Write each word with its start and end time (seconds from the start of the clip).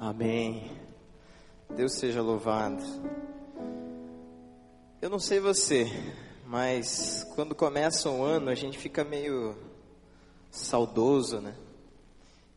Amém. 0.00 0.70
Deus 1.74 1.94
seja 1.94 2.22
louvado. 2.22 2.80
Eu 5.02 5.10
não 5.10 5.18
sei 5.18 5.40
você, 5.40 5.90
mas 6.46 7.26
quando 7.34 7.52
começa 7.52 8.08
um 8.08 8.22
ano 8.22 8.48
a 8.48 8.54
gente 8.54 8.78
fica 8.78 9.02
meio 9.02 9.56
saudoso, 10.52 11.40
né? 11.40 11.52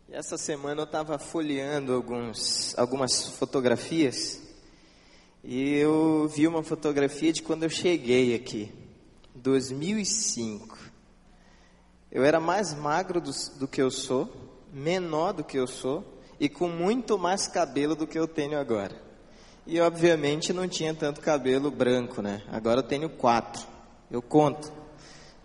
E 0.08 0.14
essa 0.14 0.38
semana 0.38 0.82
eu 0.82 0.86
estava 0.86 1.18
folheando 1.18 1.96
alguns, 1.96 2.78
algumas 2.78 3.30
fotografias 3.30 4.40
e 5.44 5.78
eu 5.78 6.28
vi 6.28 6.48
uma 6.48 6.62
fotografia 6.62 7.34
de 7.34 7.42
quando 7.42 7.64
eu 7.64 7.72
cheguei 7.72 8.36
aqui, 8.36 8.72
2005. 9.34 10.78
Eu 12.12 12.24
era 12.24 12.40
mais 12.40 12.72
magro 12.76 13.20
do, 13.20 13.32
do 13.58 13.68
que 13.68 13.82
eu 13.82 13.90
sou, 13.90 14.32
menor 14.72 15.34
do 15.34 15.44
que 15.44 15.58
eu 15.58 15.66
sou 15.66 16.11
e 16.42 16.50
com 16.50 16.68
muito 16.68 17.20
mais 17.20 17.48
cabelo 17.48 17.96
do 17.96 18.08
que 18.08 18.18
eu 18.18 18.28
tenho 18.28 18.58
agora. 18.58 19.00
E 19.64 19.80
obviamente 19.80 20.52
não 20.52 20.68
tinha 20.68 20.92
tanto 20.92 21.22
cabelo 21.22 21.70
branco, 21.70 22.20
né? 22.20 22.42
Agora 22.52 22.80
eu 22.80 22.84
tenho 22.84 23.08
quatro. 23.12 23.64
Eu 24.10 24.24
conto. 24.24 24.74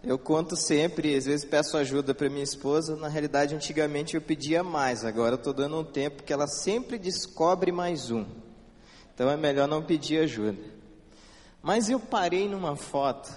Eu 0.03 0.19
conto 0.19 0.57
sempre, 0.57 1.15
às 1.15 1.27
vezes 1.27 1.45
peço 1.45 1.77
ajuda 1.77 2.15
para 2.15 2.31
minha 2.31 2.43
esposa. 2.43 2.97
Na 2.97 3.09
realidade, 3.09 3.55
antigamente 3.55 4.15
eu 4.15 4.23
pedia 4.23 4.65
mais, 4.65 5.05
agora 5.05 5.35
eu 5.35 5.37
estou 5.39 5.53
dando 5.53 5.79
um 5.79 5.85
tempo 5.85 6.23
que 6.23 6.33
ela 6.33 6.47
sempre 6.47 6.99
descobre 6.99 7.71
mais 7.71 8.11
um. 8.11 8.25
Então 9.15 9.29
é 9.29 9.37
melhor 9.37 9.69
não 9.69 9.83
pedir 9.83 10.21
ajuda. 10.21 10.57
Mas 11.61 11.91
eu 11.91 12.01
parei 12.01 12.49
numa 12.49 12.75
foto 12.75 13.31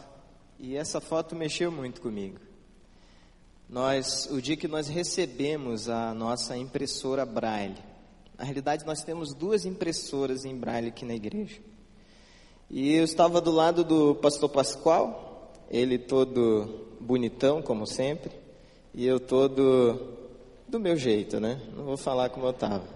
e 0.57 0.77
essa 0.77 1.01
foto 1.01 1.35
mexeu 1.35 1.69
muito 1.69 1.99
comigo. 1.99 2.39
Nós, 3.69 4.27
o 4.31 4.41
dia 4.41 4.57
que 4.57 4.67
nós 4.67 4.87
recebemos 4.87 5.89
a 5.89 6.11
nossa 6.11 6.57
impressora 6.57 7.23
Braille, 7.23 7.77
na 8.35 8.43
realidade 8.43 8.83
nós 8.83 9.03
temos 9.03 9.31
duas 9.31 9.63
impressoras 9.63 10.43
em 10.43 10.55
Braille 10.55 10.87
aqui 10.87 11.05
na 11.05 11.13
igreja. 11.13 11.57
E 12.67 12.95
eu 12.95 13.03
estava 13.03 13.39
do 13.39 13.51
lado 13.51 13.83
do 13.83 14.15
pastor 14.15 14.49
Pascoal, 14.49 15.53
ele 15.69 15.99
todo 15.99 16.87
bonitão, 16.99 17.61
como 17.61 17.85
sempre, 17.85 18.31
e 18.91 19.05
eu 19.05 19.19
todo 19.19 20.17
do 20.67 20.79
meu 20.79 20.97
jeito, 20.97 21.39
né? 21.39 21.61
Não 21.77 21.83
vou 21.83 21.97
falar 21.97 22.29
como 22.29 22.47
eu 22.47 22.51
estava. 22.51 22.87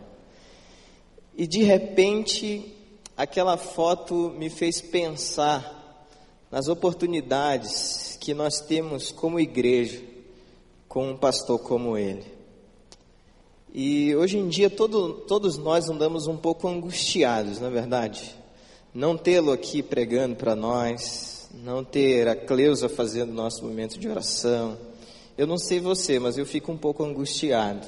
E 1.38 1.46
de 1.46 1.62
repente, 1.62 2.76
aquela 3.16 3.58
foto 3.58 4.34
me 4.40 4.50
fez 4.50 4.82
pensar 4.82 6.10
nas 6.50 6.68
oportunidades 6.68 8.18
que 8.20 8.34
nós 8.34 8.60
temos 8.60 9.12
como 9.12 9.40
igreja 9.40 10.13
com 10.94 11.10
um 11.10 11.18
pastor 11.18 11.58
como 11.58 11.98
ele. 11.98 12.24
E 13.74 14.16
hoje 14.16 14.38
em 14.38 14.48
dia 14.48 14.70
todo, 14.70 15.12
todos 15.28 15.58
nós 15.58 15.90
andamos 15.90 16.28
um 16.28 16.38
pouco 16.38 16.68
angustiados, 16.68 17.60
na 17.60 17.66
é 17.66 17.72
verdade. 17.72 18.36
Não 18.94 19.18
tê-lo 19.18 19.52
aqui 19.52 19.82
pregando 19.82 20.36
para 20.36 20.56
nós, 20.56 21.50
não 21.52 21.84
ter 21.84 22.28
a 22.28 22.36
Cleusa 22.36 22.88
fazendo 22.88 23.34
nosso 23.34 23.66
momento 23.66 23.98
de 23.98 24.08
oração. 24.08 24.78
Eu 25.36 25.48
não 25.48 25.58
sei 25.58 25.80
você, 25.80 26.20
mas 26.20 26.38
eu 26.38 26.46
fico 26.46 26.72
um 26.72 26.78
pouco 26.78 27.04
angustiado. 27.04 27.88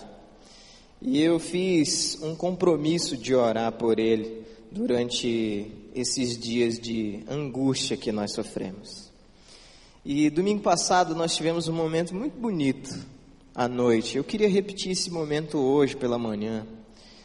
E 1.00 1.22
eu 1.22 1.38
fiz 1.38 2.18
um 2.24 2.36
compromisso 2.36 3.16
de 3.16 3.36
orar 3.36 3.72
por 3.74 4.00
ele 4.00 4.48
durante 4.72 5.72
esses 5.94 6.36
dias 6.40 6.80
de 6.80 7.24
angústia 7.30 7.96
que 7.96 8.12
nós 8.12 8.34
sofremos. 8.34 9.05
E 10.08 10.30
domingo 10.30 10.62
passado 10.62 11.16
nós 11.16 11.36
tivemos 11.36 11.68
um 11.68 11.74
momento 11.74 12.14
muito 12.14 12.40
bonito 12.40 12.96
à 13.56 13.68
noite. 13.68 14.18
Eu 14.18 14.24
queria 14.24 14.48
repetir 14.48 14.92
esse 14.92 15.10
momento 15.10 15.58
hoje 15.58 15.96
pela 15.96 16.20
manhã. 16.20 16.68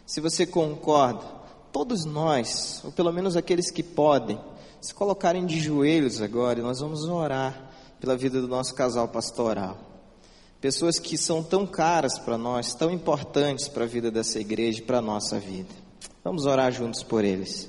Se 0.06 0.18
você 0.18 0.46
concorda, 0.46 1.26
todos 1.70 2.06
nós, 2.06 2.80
ou 2.82 2.90
pelo 2.90 3.12
menos 3.12 3.36
aqueles 3.36 3.70
que 3.70 3.82
podem, 3.82 4.40
se 4.80 4.94
colocarem 4.94 5.44
de 5.44 5.60
joelhos 5.60 6.22
agora 6.22 6.60
e 6.60 6.62
nós 6.62 6.80
vamos 6.80 7.04
orar 7.04 7.70
pela 8.00 8.16
vida 8.16 8.40
do 8.40 8.48
nosso 8.48 8.74
casal 8.74 9.06
pastoral. 9.08 9.76
Pessoas 10.58 10.98
que 10.98 11.18
são 11.18 11.42
tão 11.42 11.66
caras 11.66 12.18
para 12.18 12.38
nós, 12.38 12.72
tão 12.72 12.90
importantes 12.90 13.68
para 13.68 13.84
a 13.84 13.86
vida 13.86 14.10
dessa 14.10 14.40
igreja 14.40 14.78
e 14.78 14.82
para 14.82 15.00
a 15.00 15.02
nossa 15.02 15.38
vida. 15.38 15.68
Vamos 16.24 16.46
orar 16.46 16.72
juntos 16.72 17.02
por 17.02 17.26
eles. 17.26 17.68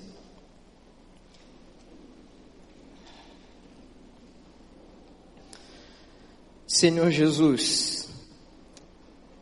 Senhor 6.82 7.12
Jesus, 7.12 8.08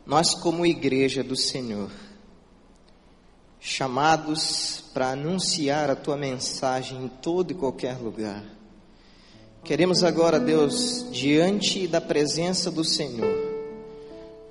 nós, 0.04 0.34
como 0.34 0.66
igreja 0.66 1.24
do 1.24 1.34
Senhor, 1.34 1.90
chamados 3.58 4.84
para 4.92 5.12
anunciar 5.12 5.88
a 5.88 5.96
tua 5.96 6.18
mensagem 6.18 7.02
em 7.02 7.08
todo 7.08 7.52
e 7.52 7.54
qualquer 7.54 7.96
lugar, 7.96 8.44
queremos 9.64 10.04
agora, 10.04 10.38
Deus, 10.38 11.06
diante 11.10 11.86
da 11.86 11.98
presença 11.98 12.70
do 12.70 12.84
Senhor, 12.84 13.34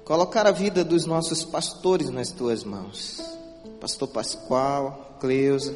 colocar 0.03 0.47
a 0.47 0.51
vida 0.51 0.83
dos 0.83 1.05
nossos 1.05 1.45
pastores 1.45 2.09
nas 2.09 2.31
tuas 2.31 2.63
mãos. 2.63 3.21
Pastor 3.79 4.07
Pascoal, 4.07 5.15
Cleusa. 5.19 5.75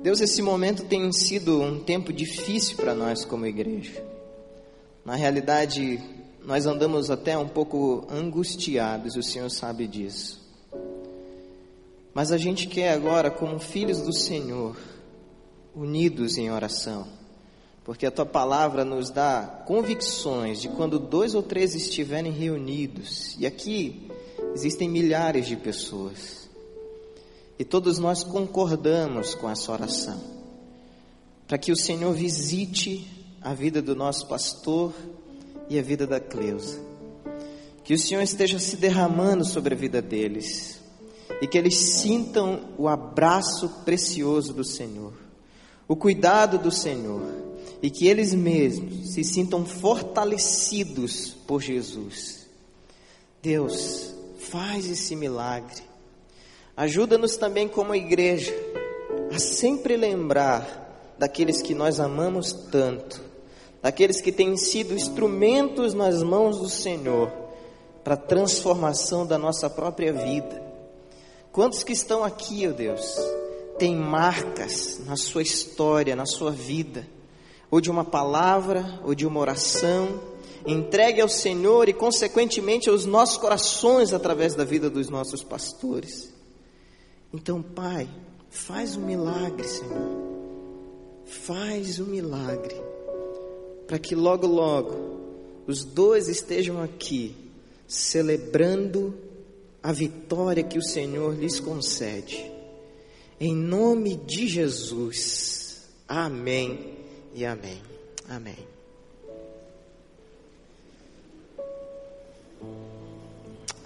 Deus, 0.00 0.20
esse 0.20 0.42
momento 0.42 0.84
tem 0.84 1.12
sido 1.12 1.60
um 1.60 1.80
tempo 1.80 2.12
difícil 2.12 2.76
para 2.76 2.94
nós 2.94 3.24
como 3.24 3.44
igreja. 3.46 4.09
Na 5.10 5.16
realidade, 5.16 6.00
nós 6.44 6.66
andamos 6.66 7.10
até 7.10 7.36
um 7.36 7.48
pouco 7.48 8.06
angustiados, 8.08 9.16
o 9.16 9.22
Senhor 9.24 9.50
sabe 9.50 9.88
disso. 9.88 10.40
Mas 12.14 12.30
a 12.30 12.38
gente 12.38 12.68
quer 12.68 12.92
agora, 12.92 13.28
como 13.28 13.58
filhos 13.58 14.02
do 14.02 14.12
Senhor, 14.12 14.76
unidos 15.74 16.38
em 16.38 16.48
oração, 16.48 17.08
porque 17.82 18.06
a 18.06 18.10
tua 18.12 18.24
palavra 18.24 18.84
nos 18.84 19.10
dá 19.10 19.64
convicções 19.66 20.60
de 20.60 20.68
quando 20.68 20.96
dois 20.96 21.34
ou 21.34 21.42
três 21.42 21.74
estiverem 21.74 22.30
reunidos, 22.30 23.34
e 23.36 23.46
aqui 23.46 24.08
existem 24.54 24.88
milhares 24.88 25.44
de 25.48 25.56
pessoas, 25.56 26.48
e 27.58 27.64
todos 27.64 27.98
nós 27.98 28.22
concordamos 28.22 29.34
com 29.34 29.50
essa 29.50 29.72
oração, 29.72 30.20
para 31.48 31.58
que 31.58 31.72
o 31.72 31.76
Senhor 31.76 32.14
visite 32.14 33.19
a 33.42 33.54
vida 33.54 33.80
do 33.80 33.96
nosso 33.96 34.26
pastor 34.26 34.92
e 35.68 35.78
a 35.78 35.82
vida 35.82 36.06
da 36.06 36.20
Cleusa. 36.20 36.78
Que 37.82 37.94
o 37.94 37.98
Senhor 37.98 38.20
esteja 38.22 38.58
se 38.58 38.76
derramando 38.76 39.44
sobre 39.44 39.74
a 39.74 39.76
vida 39.76 40.02
deles 40.02 40.80
e 41.40 41.46
que 41.46 41.56
eles 41.56 41.76
sintam 41.76 42.68
o 42.76 42.86
abraço 42.86 43.68
precioso 43.84 44.52
do 44.52 44.64
Senhor, 44.64 45.14
o 45.88 45.96
cuidado 45.96 46.58
do 46.58 46.70
Senhor 46.70 47.22
e 47.82 47.88
que 47.88 48.06
eles 48.06 48.34
mesmos 48.34 49.14
se 49.14 49.24
sintam 49.24 49.64
fortalecidos 49.64 51.30
por 51.46 51.62
Jesus. 51.62 52.46
Deus, 53.42 54.14
faz 54.38 54.88
esse 54.88 55.16
milagre. 55.16 55.82
Ajuda-nos 56.76 57.36
também 57.36 57.66
como 57.66 57.94
igreja 57.94 58.54
a 59.34 59.38
sempre 59.38 59.96
lembrar 59.96 61.14
daqueles 61.18 61.62
que 61.62 61.74
nós 61.74 62.00
amamos 62.00 62.52
tanto 62.52 63.29
daqueles 63.82 64.20
que 64.20 64.30
têm 64.30 64.56
sido 64.56 64.94
instrumentos 64.94 65.94
nas 65.94 66.22
mãos 66.22 66.58
do 66.58 66.68
Senhor 66.68 67.30
para 68.04 68.14
a 68.14 68.18
transformação 68.18 69.26
da 69.26 69.38
nossa 69.38 69.68
própria 69.68 70.12
vida. 70.12 70.62
Quantos 71.52 71.82
que 71.82 71.92
estão 71.92 72.22
aqui, 72.22 72.66
ó 72.66 72.70
oh 72.70 72.74
Deus, 72.74 73.16
têm 73.78 73.96
marcas 73.96 75.00
na 75.06 75.16
sua 75.16 75.42
história, 75.42 76.14
na 76.14 76.26
sua 76.26 76.50
vida, 76.50 77.06
ou 77.70 77.80
de 77.80 77.90
uma 77.90 78.04
palavra, 78.04 79.00
ou 79.04 79.14
de 79.14 79.26
uma 79.26 79.40
oração, 79.40 80.20
entregue 80.66 81.20
ao 81.20 81.28
Senhor 81.28 81.88
e, 81.88 81.92
consequentemente, 81.92 82.88
aos 82.88 83.06
nossos 83.06 83.38
corações 83.38 84.12
através 84.12 84.54
da 84.54 84.64
vida 84.64 84.90
dos 84.90 85.08
nossos 85.08 85.42
pastores. 85.42 86.32
Então, 87.32 87.62
Pai, 87.62 88.08
faz 88.50 88.96
um 88.96 89.02
milagre, 89.02 89.66
Senhor. 89.66 90.20
Faz 91.24 92.00
um 92.00 92.06
milagre 92.06 92.89
para 93.90 93.98
que 93.98 94.14
logo, 94.14 94.46
logo 94.46 95.18
os 95.66 95.82
dois 95.82 96.28
estejam 96.28 96.80
aqui 96.80 97.34
celebrando 97.88 99.12
a 99.82 99.90
vitória 99.90 100.62
que 100.62 100.78
o 100.78 100.82
Senhor 100.82 101.34
lhes 101.36 101.58
concede. 101.58 102.48
Em 103.40 103.52
nome 103.52 104.14
de 104.14 104.46
Jesus. 104.46 105.88
Amém 106.06 106.98
e 107.34 107.44
amém. 107.44 107.82
Amém. 108.28 108.58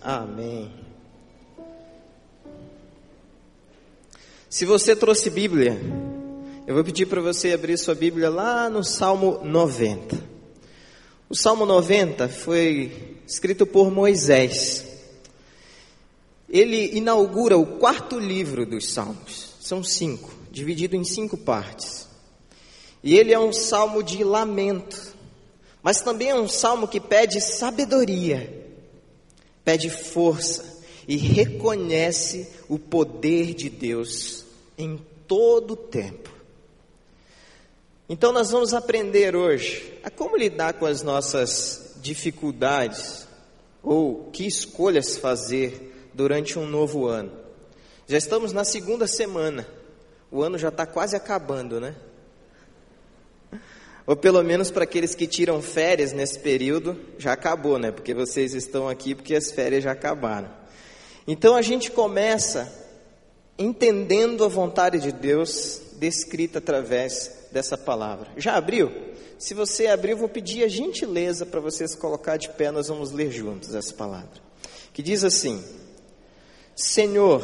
Amém. 0.03 0.71
Se 4.51 4.67
você 4.67 4.95
trouxe 4.95 5.31
Bíblia, 5.31 5.81
eu 6.67 6.75
vou 6.75 6.83
pedir 6.83 7.05
para 7.07 7.21
você 7.21 7.53
abrir 7.53 7.77
sua 7.77 7.95
Bíblia 7.95 8.31
lá 8.31 8.71
no 8.71 8.83
Salmo 8.83 9.41
90. 9.45 10.19
O 11.29 11.37
Salmo 11.37 11.67
90 11.67 12.27
foi 12.27 13.19
escrito 13.27 13.67
por 13.67 13.91
Moisés. 13.91 14.83
ele 16.49 16.97
inaugura 16.97 17.59
o 17.59 17.79
quarto 17.79 18.19
livro 18.19 18.65
dos 18.65 18.91
Salmos. 18.91 19.53
São 19.61 19.85
cinco, 19.85 20.33
dividido 20.51 20.97
em 20.97 21.05
cinco 21.05 21.37
partes. 21.37 22.09
E 23.03 23.15
ele 23.15 23.35
é 23.35 23.39
um 23.39 23.53
salmo 23.53 24.03
de 24.03 24.25
lamento, 24.25 25.15
mas 25.83 26.01
também 26.01 26.31
é 26.31 26.35
um 26.35 26.49
salmo 26.49 26.89
que 26.89 26.99
pede 26.99 27.43
sabedoria, 27.43 28.73
pede 29.63 29.91
força 29.91 30.83
e 31.07 31.19
reconhece 31.19 32.49
o 32.71 32.79
poder 32.79 33.53
de 33.53 33.69
Deus 33.69 34.47
em 34.79 34.99
todo 35.29 35.73
o 35.73 35.77
tempo. 35.77 36.34
Então 38.07 38.33
nós 38.33 38.51
vamos 38.51 38.75
aprender 38.75 39.35
hoje 39.35 39.99
a 40.03 40.11
como 40.11 40.37
lidar 40.37 40.75
com 40.75 40.85
as 40.85 41.03
nossas 41.03 41.95
dificuldades 42.03 43.27
ou 43.83 44.31
que 44.31 44.47
escolhas 44.47 45.17
fazer 45.17 46.11
durante 46.13 46.59
um 46.59 46.67
novo 46.67 47.07
ano. 47.07 47.33
Já 48.07 48.19
estamos 48.19 48.53
na 48.53 48.63
segunda 48.63 49.07
semana, 49.07 49.67
o 50.31 50.43
ano 50.43 50.59
já 50.59 50.69
está 50.69 50.85
quase 50.85 51.17
acabando, 51.17 51.81
né? 51.81 51.95
Ou 54.07 54.15
pelo 54.15 54.43
menos 54.43 54.71
para 54.71 54.85
aqueles 54.85 55.15
que 55.15 55.27
tiram 55.27 55.63
férias 55.63 56.13
nesse 56.13 56.39
período, 56.39 57.01
já 57.17 57.33
acabou, 57.33 57.79
né? 57.79 57.91
Porque 57.91 58.13
vocês 58.13 58.53
estão 58.53 58.87
aqui 58.87 59.15
porque 59.15 59.35
as 59.35 59.51
férias 59.51 59.83
já 59.83 59.93
acabaram. 59.93 60.51
Então 61.27 61.57
a 61.57 61.63
gente 61.63 61.91
começa 61.91 62.71
entendendo 63.59 64.45
a 64.45 64.49
vontade 64.49 64.99
de 64.99 65.11
Deus 65.11 65.81
descrita 65.97 66.59
através 66.59 67.44
dessa 67.55 67.79
palavra. 67.79 68.29
Já 68.37 68.57
abriu? 68.57 68.93
Se 69.39 69.55
você 69.55 69.87
abriu, 69.87 70.17
vou 70.17 70.29
pedir 70.29 70.63
a 70.63 70.69
gentileza 70.69 71.47
para 71.47 71.61
vocês 71.61 71.95
colocar 71.95 72.37
de 72.37 72.51
pé, 72.51 72.71
nós 72.71 72.89
vamos 72.89 73.11
ler 73.11 73.31
juntos 73.31 73.75
essa 73.75 73.95
palavra. 73.95 74.43
Que 74.93 75.03
diz 75.03 75.25
assim: 75.25 75.65
Senhor, 76.77 77.43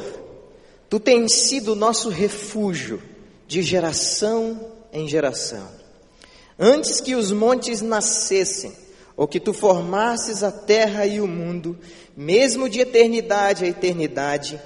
tu 0.90 1.00
tens 1.00 1.32
sido 1.32 1.74
nosso 1.74 2.10
refúgio 2.10 3.02
de 3.46 3.62
geração 3.62 4.72
em 4.92 5.08
geração 5.08 5.80
antes 6.60 7.00
que 7.00 7.14
os 7.14 7.32
montes 7.32 7.80
nascessem, 7.80 8.72
ou 9.16 9.26
que 9.26 9.40
tu 9.40 9.54
formasses 9.54 10.42
a 10.42 10.52
terra 10.52 11.06
e 11.06 11.18
o 11.18 11.26
mundo, 11.26 11.78
mesmo 12.14 12.68
de 12.68 12.80
eternidade 12.80 13.64
a 13.64 13.68
eternidade, 13.68 14.60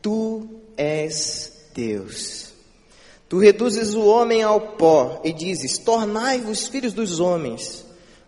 tu 0.00 0.48
és 0.74 1.52
Deus. 1.74 2.53
Tu 3.34 3.40
reduzes 3.40 3.94
o 3.94 4.06
homem 4.06 4.44
ao 4.44 4.60
pó 4.60 5.20
e 5.24 5.32
dizes: 5.32 5.76
Tornai-vos 5.76 6.68
filhos 6.68 6.92
dos 6.92 7.18
homens, 7.18 7.84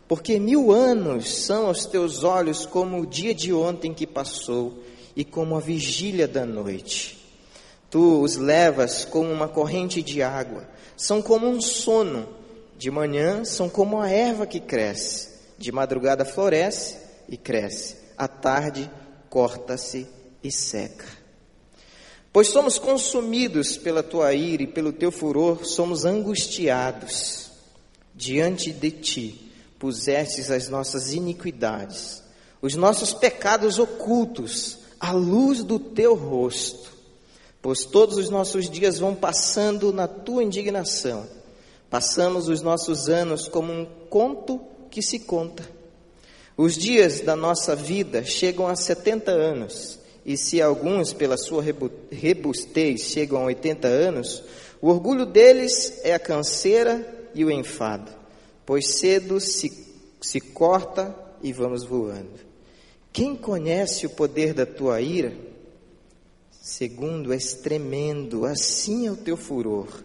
porque 0.08 0.36
mil 0.36 0.72
anos 0.72 1.44
são 1.44 1.68
aos 1.68 1.86
teus 1.86 2.24
olhos 2.24 2.66
como 2.66 3.00
o 3.00 3.06
dia 3.06 3.32
de 3.32 3.52
ontem 3.52 3.94
que 3.94 4.04
passou 4.04 4.82
e 5.14 5.24
como 5.24 5.54
a 5.54 5.60
vigília 5.60 6.26
da 6.26 6.44
noite. 6.44 7.24
Tu 7.88 8.20
os 8.20 8.34
levas 8.34 9.04
como 9.04 9.30
uma 9.30 9.46
corrente 9.46 10.02
de 10.02 10.24
água, 10.24 10.68
são 10.96 11.22
como 11.22 11.46
um 11.46 11.60
sono 11.60 12.28
de 12.76 12.90
manhã 12.90 13.44
são 13.44 13.68
como 13.68 14.00
a 14.00 14.10
erva 14.10 14.44
que 14.44 14.58
cresce, 14.58 15.28
de 15.56 15.70
madrugada 15.70 16.24
floresce 16.24 16.96
e 17.28 17.36
cresce, 17.36 17.96
à 18.18 18.26
tarde 18.26 18.90
corta-se 19.30 20.08
e 20.42 20.50
seca. 20.50 21.25
Pois 22.36 22.48
somos 22.48 22.78
consumidos 22.78 23.78
pela 23.78 24.02
tua 24.02 24.34
ira 24.34 24.64
e 24.64 24.66
pelo 24.66 24.92
teu 24.92 25.10
furor, 25.10 25.64
somos 25.64 26.04
angustiados. 26.04 27.48
Diante 28.14 28.70
de 28.70 28.90
ti 28.90 29.50
pusestes 29.78 30.50
as 30.50 30.68
nossas 30.68 31.14
iniquidades, 31.14 32.22
os 32.60 32.74
nossos 32.74 33.14
pecados 33.14 33.78
ocultos, 33.78 34.80
à 35.00 35.12
luz 35.12 35.64
do 35.64 35.78
teu 35.78 36.14
rosto. 36.14 36.92
Pois 37.62 37.86
todos 37.86 38.18
os 38.18 38.28
nossos 38.28 38.68
dias 38.68 38.98
vão 38.98 39.14
passando 39.14 39.90
na 39.90 40.06
tua 40.06 40.44
indignação 40.44 41.26
Passamos 41.88 42.48
os 42.50 42.60
nossos 42.60 43.08
anos 43.08 43.48
como 43.48 43.72
um 43.72 43.86
conto 44.10 44.60
que 44.90 45.00
se 45.00 45.20
conta. 45.20 45.66
Os 46.54 46.76
dias 46.76 47.22
da 47.22 47.34
nossa 47.34 47.74
vida 47.74 48.22
chegam 48.26 48.68
a 48.68 48.76
70 48.76 49.30
anos, 49.30 49.98
e 50.26 50.36
se 50.36 50.60
alguns, 50.60 51.12
pela 51.12 51.36
sua 51.36 51.62
rebustez, 52.10 53.02
chegam 53.02 53.38
a 53.38 53.44
80 53.44 53.86
anos, 53.86 54.42
o 54.82 54.88
orgulho 54.88 55.24
deles 55.24 56.00
é 56.02 56.12
a 56.12 56.18
canseira 56.18 57.28
e 57.32 57.44
o 57.44 57.50
enfado, 57.50 58.10
pois 58.66 58.98
cedo 58.98 59.38
se, 59.38 59.86
se 60.20 60.40
corta 60.40 61.14
e 61.40 61.52
vamos 61.52 61.84
voando. 61.84 62.40
Quem 63.12 63.36
conhece 63.36 64.04
o 64.04 64.10
poder 64.10 64.52
da 64.52 64.66
tua 64.66 65.00
ira? 65.00 65.32
Segundo, 66.50 67.32
és 67.32 67.54
tremendo, 67.54 68.44
assim 68.44 69.06
é 69.06 69.12
o 69.12 69.16
teu 69.16 69.36
furor. 69.36 70.04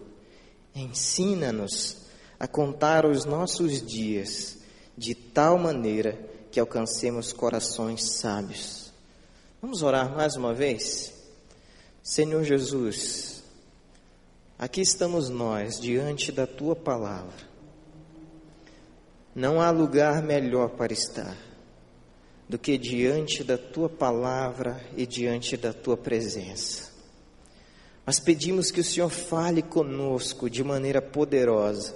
Ensina-nos 0.76 1.98
a 2.40 2.48
contar 2.48 3.08
os 3.08 3.26
nossos 3.26 3.82
dias 3.84 4.60
de 4.96 5.16
tal 5.16 5.58
maneira 5.58 6.16
que 6.52 6.60
alcancemos 6.60 7.34
corações 7.34 8.18
sábios. 8.20 8.81
Vamos 9.62 9.84
orar 9.84 10.12
mais 10.16 10.36
uma 10.36 10.56
vez? 10.56 11.14
Senhor 12.02 12.44
Jesus, 12.44 13.44
aqui 14.58 14.82
estamos 14.82 15.30
nós 15.30 15.80
diante 15.80 16.32
da 16.32 16.48
tua 16.48 16.76
palavra. 16.76 17.48
Não 19.36 19.62
há 19.62 19.70
lugar 19.70 20.24
melhor 20.24 20.70
para 20.72 20.92
estar 20.92 21.38
do 22.50 22.58
que 22.58 22.76
diante 22.76 23.44
da 23.44 23.56
tua 23.56 23.88
palavra 23.88 24.84
e 24.98 25.06
diante 25.06 25.56
da 25.56 25.72
tua 25.72 25.96
presença. 25.96 26.90
Mas 28.04 28.20
pedimos 28.20 28.72
que 28.72 28.82
o 28.82 28.84
Senhor 28.84 29.10
fale 29.10 29.62
conosco 29.62 30.50
de 30.50 30.64
maneira 30.64 31.04
poderosa, 31.04 31.96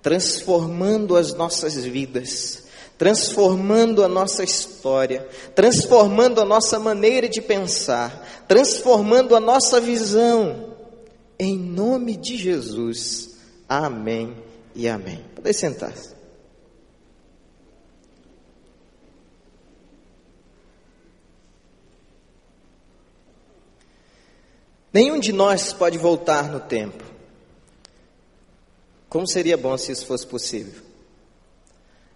transformando 0.00 1.14
as 1.14 1.34
nossas 1.34 1.74
vidas, 1.84 2.65
transformando 2.98 4.02
a 4.02 4.08
nossa 4.08 4.42
história, 4.42 5.28
transformando 5.54 6.40
a 6.40 6.44
nossa 6.44 6.78
maneira 6.78 7.28
de 7.28 7.40
pensar, 7.40 8.44
transformando 8.48 9.36
a 9.36 9.40
nossa 9.40 9.80
visão. 9.80 10.74
Em 11.38 11.56
nome 11.56 12.16
de 12.16 12.36
Jesus. 12.36 13.36
Amém 13.68 14.34
e 14.74 14.88
amém. 14.88 15.22
Pode 15.34 15.52
sentar-se. 15.52 16.16
Nenhum 24.92 25.20
de 25.20 25.30
nós 25.30 25.74
pode 25.74 25.98
voltar 25.98 26.50
no 26.50 26.58
tempo. 26.58 27.04
Como 29.10 29.28
seria 29.28 29.56
bom 29.56 29.76
se 29.76 29.92
isso 29.92 30.06
fosse 30.06 30.26
possível? 30.26 30.85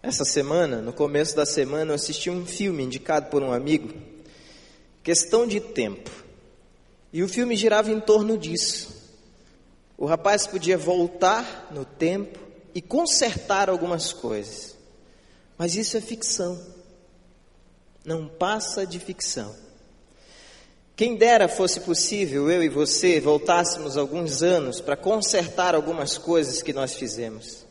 Essa 0.03 0.25
semana, 0.25 0.81
no 0.81 0.95
começo 0.95 1.37
da 1.37 1.45
semana, 1.45 1.91
eu 1.91 1.95
assisti 1.95 2.31
um 2.31 2.47
filme 2.47 2.83
indicado 2.83 3.29
por 3.29 3.43
um 3.43 3.53
amigo, 3.53 3.93
Questão 5.03 5.47
de 5.47 5.61
Tempo. 5.61 6.11
E 7.13 7.23
o 7.23 7.29
filme 7.29 7.55
girava 7.55 7.91
em 7.91 8.01
torno 8.01 8.39
disso. 8.39 8.99
O 9.99 10.07
rapaz 10.07 10.47
podia 10.47 10.79
voltar 10.79 11.69
no 11.71 11.85
tempo 11.85 12.39
e 12.75 12.81
consertar 12.81 13.69
algumas 13.69 14.11
coisas. 14.11 14.75
Mas 15.59 15.75
isso 15.75 15.99
é 15.99 16.01
ficção. 16.01 16.59
Não 18.03 18.27
passa 18.27 18.87
de 18.87 18.99
ficção. 18.99 19.55
Quem 20.97 21.17
dera 21.17 21.47
fosse 21.47 21.81
possível 21.81 22.51
eu 22.51 22.63
e 22.63 22.71
você 22.71 23.21
voltássemos 23.21 23.99
alguns 23.99 24.43
anos 24.43 24.81
para 24.81 24.97
consertar 24.97 25.75
algumas 25.75 26.17
coisas 26.17 26.63
que 26.63 26.73
nós 26.73 26.95
fizemos. 26.95 27.69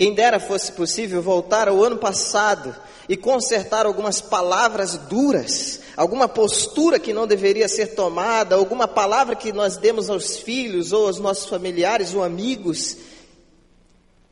Quem 0.00 0.14
dera 0.14 0.40
fosse 0.40 0.72
possível 0.72 1.20
voltar 1.20 1.68
ao 1.68 1.84
ano 1.84 1.98
passado 1.98 2.74
e 3.06 3.18
consertar 3.18 3.84
algumas 3.84 4.18
palavras 4.18 4.96
duras, 4.96 5.80
alguma 5.94 6.26
postura 6.26 6.98
que 6.98 7.12
não 7.12 7.26
deveria 7.26 7.68
ser 7.68 7.88
tomada, 7.88 8.54
alguma 8.54 8.88
palavra 8.88 9.36
que 9.36 9.52
nós 9.52 9.76
demos 9.76 10.08
aos 10.08 10.38
filhos 10.38 10.90
ou 10.92 11.06
aos 11.06 11.18
nossos 11.18 11.50
familiares 11.50 12.14
ou 12.14 12.22
amigos, 12.22 12.96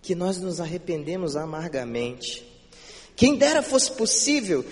que 0.00 0.14
nós 0.14 0.38
nos 0.38 0.58
arrependemos 0.58 1.36
amargamente. 1.36 2.50
Quem 3.14 3.36
dera 3.36 3.60
fosse 3.60 3.92
possível 3.92 4.64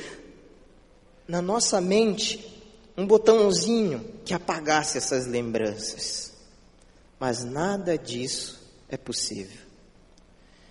na 1.28 1.42
nossa 1.42 1.78
mente 1.78 2.58
um 2.96 3.06
botãozinho 3.06 4.02
que 4.24 4.32
apagasse 4.32 4.96
essas 4.96 5.26
lembranças. 5.26 6.32
Mas 7.20 7.44
nada 7.44 7.98
disso 7.98 8.58
é 8.88 8.96
possível. 8.96 9.65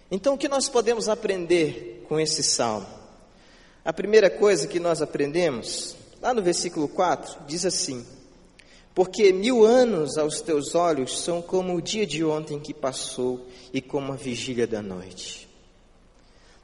Então, 0.09 0.35
o 0.35 0.37
que 0.37 0.47
nós 0.47 0.69
podemos 0.69 1.09
aprender 1.09 2.05
com 2.07 2.19
esse 2.19 2.43
salmo? 2.43 2.87
A 3.83 3.91
primeira 3.91 4.29
coisa 4.29 4.67
que 4.67 4.79
nós 4.79 5.01
aprendemos, 5.01 5.95
lá 6.21 6.33
no 6.33 6.41
versículo 6.41 6.87
4, 6.87 7.45
diz 7.47 7.65
assim: 7.65 8.05
Porque 8.93 9.31
mil 9.31 9.65
anos 9.65 10.17
aos 10.17 10.41
teus 10.41 10.75
olhos 10.75 11.19
são 11.19 11.41
como 11.41 11.75
o 11.75 11.81
dia 11.81 12.05
de 12.05 12.23
ontem 12.23 12.59
que 12.59 12.73
passou 12.73 13.47
e 13.73 13.81
como 13.81 14.13
a 14.13 14.15
vigília 14.15 14.67
da 14.67 14.81
noite. 14.81 15.47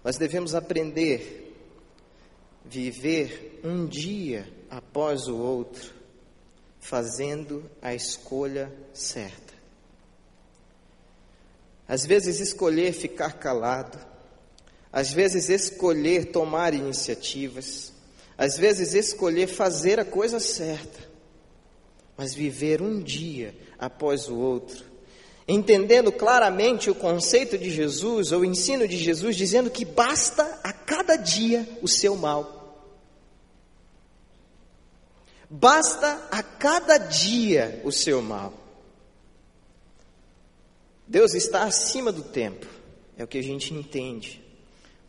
Nós 0.04 0.18
devemos 0.18 0.56
aprender, 0.56 1.56
viver 2.66 3.60
um 3.64 3.86
dia 3.86 4.52
após 4.70 5.28
o 5.28 5.38
outro, 5.38 5.94
fazendo 6.80 7.70
a 7.82 7.94
escolha 7.94 8.72
certa. 8.94 9.51
Às 11.92 12.06
vezes, 12.06 12.40
escolher 12.40 12.94
ficar 12.94 13.34
calado, 13.34 14.00
às 14.94 15.12
vezes, 15.12 15.50
escolher 15.50 16.32
tomar 16.32 16.74
iniciativas, 16.74 17.92
às 18.38 18.58
vezes, 18.58 18.94
escolher 18.94 19.48
fazer 19.48 20.00
a 20.00 20.06
coisa 20.06 20.40
certa, 20.40 21.00
mas 22.16 22.34
viver 22.34 22.82
um 22.82 23.02
dia 23.02 23.54
após 23.78 24.30
o 24.30 24.38
outro, 24.38 24.86
entendendo 25.46 26.14
claramente 26.14 26.90
o 26.90 26.96
conceito 26.96 27.58
de 27.58 27.70
Jesus, 27.70 28.32
ou 28.32 28.40
o 28.40 28.46
ensino 28.46 28.88
de 28.88 28.96
Jesus, 28.96 29.36
dizendo 29.36 29.70
que 29.70 29.84
basta 29.84 30.62
a 30.64 30.72
cada 30.72 31.18
dia 31.18 31.68
o 31.82 31.90
seu 31.90 32.16
mal. 32.16 32.88
Basta 35.50 36.26
a 36.32 36.42
cada 36.42 36.98
dia 36.98 37.82
o 37.84 37.92
seu 37.92 38.22
mal. 38.22 38.61
Deus 41.12 41.34
está 41.34 41.64
acima 41.64 42.10
do 42.10 42.24
tempo, 42.24 42.66
é 43.18 43.24
o 43.26 43.28
que 43.28 43.38
a 43.38 43.44
gente 43.44 43.74
entende. 43.74 44.42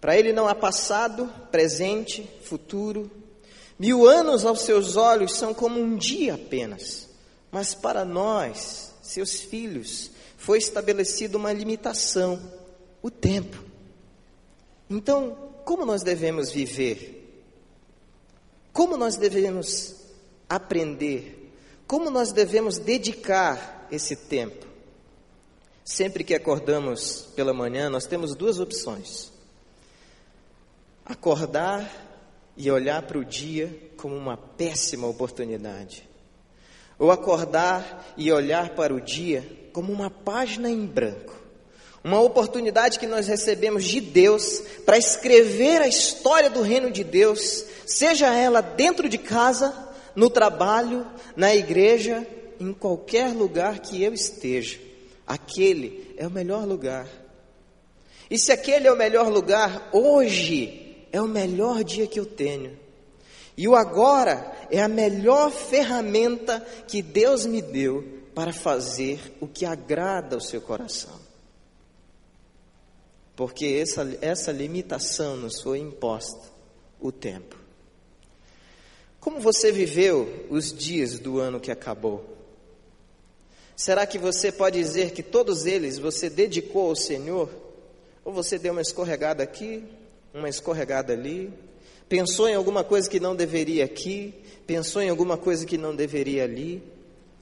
Para 0.01 0.19
Ele 0.19 0.33
não 0.33 0.49
há 0.49 0.55
passado, 0.55 1.33
presente, 1.53 2.29
futuro. 2.43 3.09
Mil 3.79 4.09
anos 4.09 4.45
aos 4.45 4.63
seus 4.63 4.97
olhos 4.97 5.31
são 5.37 5.55
como 5.55 5.79
um 5.79 5.97
dia 5.97 6.35
apenas, 6.35 7.09
mas 7.53 7.73
para 7.73 8.05
nós, 8.05 8.93
seus 9.01 9.39
filhos, 9.43 10.11
foi 10.37 10.59
estabelecida 10.59 11.39
uma 11.39 11.53
limitação: 11.53 12.53
o 13.01 13.09
tempo. 13.09 13.63
Então, 14.91 15.39
como 15.65 15.87
nós 15.87 16.03
devemos 16.03 16.51
viver? 16.51 17.47
Como 18.73 18.97
nós 18.97 19.15
devemos 19.15 19.95
aprender? 20.49 21.53
Como 21.87 22.11
nós 22.11 22.33
devemos 22.33 22.77
dedicar 22.77 23.87
esse 23.89 24.17
tempo? 24.17 24.72
Sempre 25.85 26.23
que 26.23 26.35
acordamos 26.35 27.29
pela 27.35 27.53
manhã, 27.53 27.91
nós 27.91 28.07
temos 28.07 28.35
duas 28.35 28.61
opções: 28.61 29.33
acordar 31.05 32.11
e 32.57 32.71
olhar 32.71 33.03
para 33.03 33.19
o 33.19 33.25
dia 33.25 33.91
como 33.97 34.15
uma 34.15 34.37
péssima 34.37 35.09
oportunidade, 35.09 36.09
ou 36.99 37.11
acordar 37.11 38.15
e 38.17 38.31
olhar 38.31 38.71
para 38.71 38.95
o 38.95 39.01
dia 39.01 39.45
como 39.73 39.93
uma 39.93 40.11
página 40.11 40.71
em 40.71 40.87
branco. 40.87 41.41
Uma 42.05 42.21
oportunidade 42.21 42.99
que 42.99 43.07
nós 43.07 43.29
recebemos 43.29 43.85
de 43.85 44.01
Deus 44.01 44.61
para 44.85 44.99
escrever 44.99 45.81
a 45.81 45.87
história 45.87 46.51
do 46.51 46.61
reino 46.61 46.91
de 46.91 47.05
Deus, 47.05 47.65
seja 47.87 48.35
ela 48.35 48.61
dentro 48.61 49.09
de 49.09 49.19
casa 49.19 49.73
no 50.15 50.29
trabalho, 50.29 51.07
na 51.37 51.55
igreja, 51.55 52.27
em 52.59 52.73
qualquer 52.73 53.29
lugar 53.29 53.79
que 53.79 54.03
eu 54.03 54.13
esteja. 54.13 54.92
Aquele 55.27 56.15
é 56.17 56.27
o 56.27 56.31
melhor 56.31 56.67
lugar. 56.67 57.09
E 58.31 58.39
se 58.39 58.51
aquele 58.51 58.87
é 58.87 58.93
o 58.93 58.97
melhor 58.97 59.29
lugar, 59.29 59.91
hoje 59.93 61.07
é 61.13 61.21
o 61.21 61.29
melhor 61.29 61.85
dia 61.85 62.07
que 62.07 62.19
eu 62.19 62.27
tenho. 62.27 62.79
E 63.57 63.69
o 63.69 63.75
agora 63.75 64.51
é 64.71 64.81
a 64.81 64.89
melhor 64.89 65.51
ferramenta 65.51 66.61
que 66.89 67.03
Deus 67.03 67.45
me 67.45 67.61
deu 67.61 68.23
para 68.35 68.53
fazer 68.53 69.37
o 69.41 69.47
que 69.47 69.67
agrada 69.67 70.37
ao 70.37 70.41
seu 70.41 70.61
coração. 70.61 71.21
Porque 73.37 73.67
essa, 73.67 74.17
essa 74.21 74.53
limitação 74.53 75.37
nos 75.37 75.61
foi 75.61 75.79
imposta, 75.79 76.51
o 77.01 77.13
tempo. 77.13 77.57
Como 79.21 79.41
você 79.41 79.71
viveu 79.71 80.47
os 80.51 80.73
dias 80.73 81.19
do 81.19 81.39
ano 81.39 81.61
que 81.61 81.71
acabou? 81.71 82.32
Será 83.77 84.07
que 84.07 84.19
você 84.19 84.53
pode 84.53 84.79
dizer 84.79 85.13
que 85.13 85.23
todos 85.23 85.67
eles 85.67 85.99
você 85.99 86.29
dedicou 86.29 86.89
ao 86.89 86.97
Senhor? 86.97 87.49
Ou 88.25 88.33
você 88.33 88.59
deu 88.59 88.73
uma 88.73 88.83
escorregada 88.83 89.43
aqui, 89.43 89.85
uma 90.33 90.49
escorregada 90.49 91.13
ali? 91.13 91.53
Pensou 92.09 92.49
em 92.49 92.55
alguma 92.55 92.85
coisa 92.85 93.09
que 93.09 93.19
não 93.19 93.35
deveria 93.35 93.85
aqui? 93.85 94.35
Pensou 94.67 95.03
em 95.03 95.09
alguma 95.09 95.37
coisa 95.37 95.65
que 95.67 95.79
não 95.79 95.95
deveria 95.95 96.45
ali? 96.45 96.83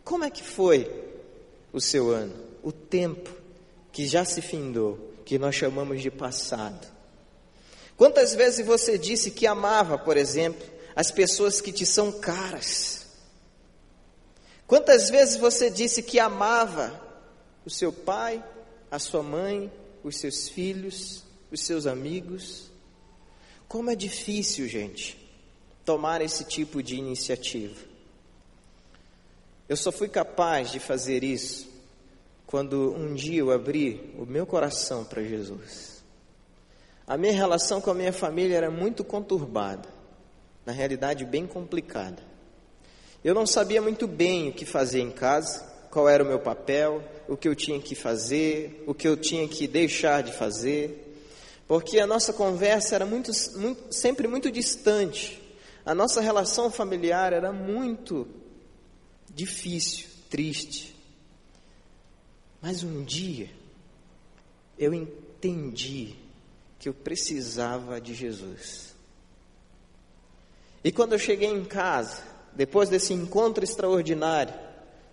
Como 0.04 0.24
é 0.24 0.30
que 0.30 0.42
foi 0.42 0.90
o 1.72 1.80
seu 1.80 2.10
ano? 2.10 2.34
O 2.62 2.72
tempo 2.72 3.30
que 3.92 4.06
já 4.06 4.24
se 4.24 4.40
findou, 4.40 4.98
que 5.24 5.38
nós 5.38 5.54
chamamos 5.54 6.00
de 6.00 6.10
passado. 6.10 6.86
Quantas 7.96 8.34
vezes 8.34 8.64
você 8.64 8.96
disse 8.96 9.30
que 9.30 9.46
amava, 9.46 9.98
por 9.98 10.16
exemplo, 10.16 10.66
as 10.94 11.10
pessoas 11.10 11.60
que 11.60 11.72
te 11.72 11.84
são 11.84 12.12
caras. 12.12 12.99
Quantas 14.70 15.10
vezes 15.10 15.34
você 15.34 15.68
disse 15.68 16.00
que 16.00 16.20
amava 16.20 16.94
o 17.66 17.68
seu 17.68 17.92
pai, 17.92 18.40
a 18.88 19.00
sua 19.00 19.20
mãe, 19.20 19.68
os 20.04 20.16
seus 20.18 20.48
filhos, 20.48 21.24
os 21.50 21.62
seus 21.62 21.88
amigos? 21.88 22.70
Como 23.66 23.90
é 23.90 23.96
difícil, 23.96 24.68
gente, 24.68 25.18
tomar 25.84 26.20
esse 26.20 26.44
tipo 26.44 26.84
de 26.84 26.94
iniciativa. 26.94 27.84
Eu 29.68 29.76
só 29.76 29.90
fui 29.90 30.08
capaz 30.08 30.70
de 30.70 30.78
fazer 30.78 31.24
isso 31.24 31.68
quando 32.46 32.94
um 32.94 33.12
dia 33.12 33.40
eu 33.40 33.50
abri 33.50 34.14
o 34.16 34.24
meu 34.24 34.46
coração 34.46 35.04
para 35.04 35.24
Jesus. 35.24 36.00
A 37.08 37.16
minha 37.16 37.32
relação 37.32 37.80
com 37.80 37.90
a 37.90 37.94
minha 37.94 38.12
família 38.12 38.58
era 38.58 38.70
muito 38.70 39.02
conturbada 39.02 39.88
na 40.64 40.70
realidade 40.70 41.24
bem 41.24 41.44
complicada. 41.44 42.29
Eu 43.22 43.34
não 43.34 43.46
sabia 43.46 43.82
muito 43.82 44.06
bem 44.06 44.48
o 44.48 44.52
que 44.52 44.64
fazer 44.64 45.00
em 45.00 45.10
casa, 45.10 45.62
qual 45.90 46.08
era 46.08 46.24
o 46.24 46.26
meu 46.26 46.38
papel, 46.38 47.02
o 47.28 47.36
que 47.36 47.46
eu 47.46 47.54
tinha 47.54 47.78
que 47.80 47.94
fazer, 47.94 48.82
o 48.86 48.94
que 48.94 49.06
eu 49.06 49.16
tinha 49.16 49.46
que 49.46 49.68
deixar 49.68 50.22
de 50.22 50.32
fazer, 50.32 51.06
porque 51.68 52.00
a 52.00 52.06
nossa 52.06 52.32
conversa 52.32 52.94
era 52.94 53.04
muito, 53.04 53.30
muito, 53.56 53.94
sempre 53.94 54.26
muito 54.26 54.50
distante, 54.50 55.40
a 55.84 55.94
nossa 55.94 56.20
relação 56.20 56.70
familiar 56.70 57.32
era 57.32 57.52
muito 57.52 58.26
difícil, 59.28 60.06
triste. 60.28 60.96
Mas 62.62 62.82
um 62.82 63.04
dia 63.04 63.50
eu 64.78 64.94
entendi 64.94 66.14
que 66.78 66.88
eu 66.88 66.94
precisava 66.94 68.00
de 68.00 68.14
Jesus. 68.14 68.94
E 70.82 70.90
quando 70.90 71.12
eu 71.12 71.18
cheguei 71.18 71.48
em 71.48 71.64
casa, 71.64 72.22
depois 72.54 72.88
desse 72.88 73.12
encontro 73.12 73.64
extraordinário, 73.64 74.54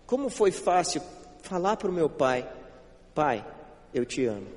como 0.06 0.30
foi 0.30 0.52
fácil 0.52 1.02
falar 1.42 1.78
para 1.78 1.90
o 1.90 1.94
meu 1.94 2.10
pai: 2.10 2.48
Pai, 3.14 3.46
eu 3.94 4.06
te 4.06 4.26
amo. 4.26 4.48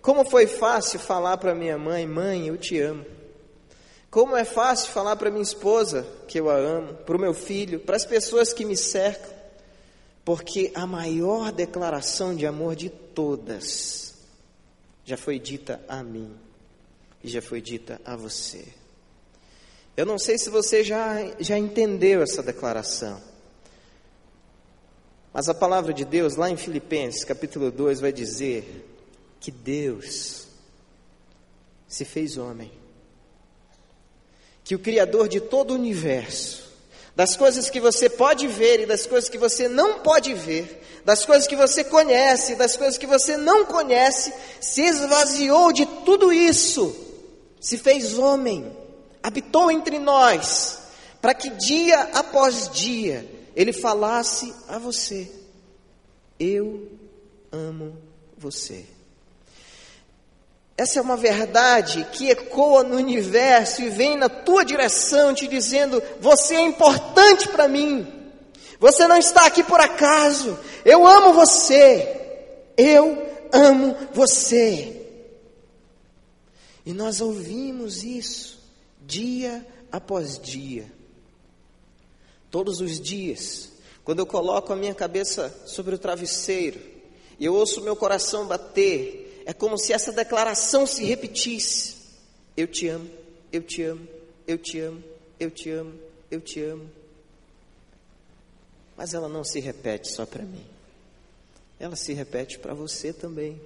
Como 0.00 0.28
foi 0.28 0.46
fácil 0.46 0.98
falar 0.98 1.36
para 1.38 1.54
minha 1.54 1.78
mãe: 1.78 2.06
Mãe, 2.06 2.48
eu 2.48 2.56
te 2.56 2.78
amo. 2.78 3.04
Como 4.10 4.36
é 4.36 4.44
fácil 4.44 4.92
falar 4.92 5.16
para 5.16 5.30
minha 5.30 5.42
esposa 5.42 6.06
que 6.28 6.38
eu 6.38 6.48
a 6.48 6.54
amo, 6.54 6.94
para 6.94 7.16
o 7.16 7.20
meu 7.20 7.34
filho, 7.34 7.80
para 7.80 7.96
as 7.96 8.06
pessoas 8.06 8.52
que 8.52 8.64
me 8.64 8.76
cercam, 8.76 9.32
porque 10.24 10.70
a 10.72 10.86
maior 10.86 11.50
declaração 11.50 12.32
de 12.32 12.46
amor 12.46 12.76
de 12.76 12.90
todas 12.90 14.14
já 15.04 15.16
foi 15.16 15.40
dita 15.40 15.84
a 15.88 16.02
mim 16.02 16.32
e 17.24 17.28
já 17.28 17.42
foi 17.42 17.60
dita 17.60 18.00
a 18.04 18.14
você. 18.14 18.83
Eu 19.96 20.04
não 20.04 20.18
sei 20.18 20.36
se 20.38 20.50
você 20.50 20.82
já, 20.82 21.18
já 21.38 21.56
entendeu 21.56 22.20
essa 22.20 22.42
declaração. 22.42 23.20
Mas 25.32 25.48
a 25.48 25.54
palavra 25.54 25.92
de 25.92 26.04
Deus, 26.04 26.34
lá 26.34 26.50
em 26.50 26.56
Filipenses, 26.56 27.24
capítulo 27.24 27.70
2, 27.70 28.00
vai 28.00 28.12
dizer 28.12 28.88
que 29.38 29.52
Deus 29.52 30.46
se 31.86 32.04
fez 32.04 32.36
homem. 32.36 32.72
Que 34.64 34.74
o 34.74 34.80
Criador 34.80 35.28
de 35.28 35.40
todo 35.40 35.72
o 35.72 35.74
universo, 35.74 36.72
das 37.14 37.36
coisas 37.36 37.70
que 37.70 37.80
você 37.80 38.08
pode 38.08 38.48
ver 38.48 38.80
e 38.80 38.86
das 38.86 39.06
coisas 39.06 39.30
que 39.30 39.38
você 39.38 39.68
não 39.68 40.00
pode 40.00 40.34
ver, 40.34 40.82
das 41.04 41.24
coisas 41.24 41.46
que 41.46 41.54
você 41.54 41.84
conhece 41.84 42.54
e 42.54 42.56
das 42.56 42.76
coisas 42.76 42.98
que 42.98 43.06
você 43.06 43.36
não 43.36 43.64
conhece, 43.64 44.32
se 44.60 44.80
esvaziou 44.80 45.72
de 45.72 45.86
tudo 46.04 46.32
isso, 46.32 46.96
se 47.60 47.78
fez 47.78 48.18
homem 48.18 48.83
habitou 49.24 49.70
entre 49.70 49.98
nós, 49.98 50.78
para 51.22 51.32
que 51.32 51.48
dia 51.48 51.98
após 52.12 52.68
dia 52.68 53.26
ele 53.56 53.72
falasse 53.72 54.54
a 54.68 54.78
você: 54.78 55.32
Eu 56.38 56.86
amo 57.50 57.96
você. 58.36 58.84
Essa 60.76 60.98
é 60.98 61.02
uma 61.02 61.16
verdade 61.16 62.06
que 62.12 62.28
ecoa 62.28 62.82
no 62.82 62.96
universo 62.96 63.80
e 63.80 63.88
vem 63.88 64.18
na 64.18 64.28
tua 64.28 64.62
direção 64.62 65.32
te 65.32 65.48
dizendo: 65.48 66.02
Você 66.20 66.56
é 66.56 66.60
importante 66.60 67.48
para 67.48 67.66
mim. 67.66 68.06
Você 68.78 69.06
não 69.06 69.16
está 69.16 69.46
aqui 69.46 69.62
por 69.62 69.80
acaso. 69.80 70.58
Eu 70.84 71.06
amo 71.06 71.32
você. 71.32 72.20
Eu 72.76 73.26
amo 73.50 73.96
você. 74.12 75.00
E 76.84 76.92
nós 76.92 77.22
ouvimos 77.22 78.04
isso 78.04 78.53
dia 79.06 79.66
após 79.90 80.38
dia. 80.38 80.90
Todos 82.50 82.80
os 82.80 83.00
dias, 83.00 83.72
quando 84.04 84.20
eu 84.20 84.26
coloco 84.26 84.72
a 84.72 84.76
minha 84.76 84.94
cabeça 84.94 85.52
sobre 85.66 85.94
o 85.94 85.98
travesseiro 85.98 86.80
e 87.38 87.44
eu 87.44 87.54
ouço 87.54 87.80
meu 87.80 87.96
coração 87.96 88.46
bater, 88.46 89.42
é 89.46 89.52
como 89.52 89.76
se 89.78 89.92
essa 89.92 90.12
declaração 90.12 90.86
se 90.86 91.04
repetisse: 91.04 91.96
Eu 92.56 92.66
te 92.66 92.88
amo, 92.88 93.10
eu 93.52 93.62
te 93.62 93.82
amo, 93.82 94.06
eu 94.46 94.58
te 94.58 94.78
amo, 94.80 95.02
eu 95.38 95.50
te 95.50 95.70
amo, 95.70 95.94
eu 96.30 96.40
te 96.40 96.60
amo. 96.60 96.90
Mas 98.96 99.12
ela 99.12 99.28
não 99.28 99.42
se 99.42 99.58
repete 99.58 100.08
só 100.08 100.24
para 100.24 100.44
mim, 100.44 100.64
ela 101.80 101.96
se 101.96 102.12
repete 102.12 102.58
para 102.58 102.72
você 102.72 103.12
também, 103.12 103.60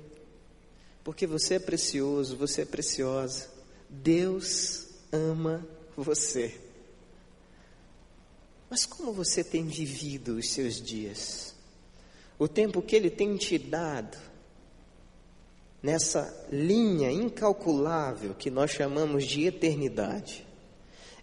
porque 1.04 1.26
você 1.26 1.54
é 1.54 1.58
precioso, 1.58 2.36
você 2.36 2.62
é 2.62 2.64
preciosa, 2.64 3.48
Deus 3.90 4.87
ama 5.12 5.66
você. 5.96 6.58
Mas 8.70 8.84
como 8.84 9.12
você 9.12 9.42
tem 9.42 9.66
vivido 9.66 10.36
os 10.36 10.50
seus 10.50 10.80
dias? 10.80 11.54
O 12.38 12.46
tempo 12.46 12.82
que 12.82 12.94
Ele 12.94 13.10
tem 13.10 13.36
te 13.36 13.58
dado 13.58 14.16
nessa 15.82 16.46
linha 16.50 17.10
incalculável 17.10 18.34
que 18.34 18.50
nós 18.50 18.70
chamamos 18.70 19.24
de 19.24 19.46
eternidade. 19.46 20.46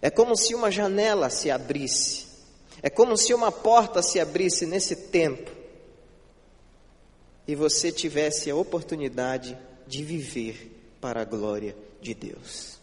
É 0.00 0.10
como 0.10 0.36
se 0.36 0.54
uma 0.54 0.70
janela 0.70 1.30
se 1.30 1.50
abrisse, 1.50 2.26
é 2.82 2.90
como 2.90 3.16
se 3.16 3.32
uma 3.32 3.50
porta 3.50 4.02
se 4.02 4.20
abrisse 4.20 4.66
nesse 4.66 4.96
tempo 4.96 5.50
e 7.46 7.54
você 7.54 7.92
tivesse 7.92 8.50
a 8.50 8.56
oportunidade 8.56 9.56
de 9.86 10.02
viver 10.02 10.96
para 11.00 11.22
a 11.22 11.24
glória 11.24 11.76
de 12.00 12.12
Deus. 12.12 12.78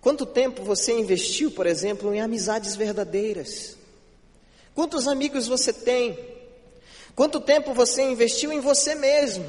Quanto 0.00 0.24
tempo 0.24 0.62
você 0.62 0.92
investiu, 0.92 1.50
por 1.50 1.66
exemplo, 1.66 2.14
em 2.14 2.20
amizades 2.20 2.74
verdadeiras? 2.74 3.76
Quantos 4.74 5.06
amigos 5.06 5.46
você 5.46 5.72
tem? 5.72 6.18
Quanto 7.14 7.40
tempo 7.40 7.74
você 7.74 8.02
investiu 8.02 8.50
em 8.52 8.60
você 8.60 8.94
mesmo, 8.94 9.44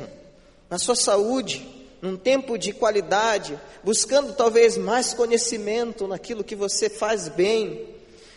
na 0.70 0.78
sua 0.78 0.96
saúde, 0.96 1.66
num 2.02 2.18
tempo 2.18 2.58
de 2.58 2.74
qualidade, 2.74 3.58
buscando 3.84 4.34
talvez 4.34 4.76
mais 4.76 5.14
conhecimento 5.14 6.06
naquilo 6.08 6.44
que 6.44 6.56
você 6.56 6.90
faz 6.90 7.30
bem? 7.30 7.88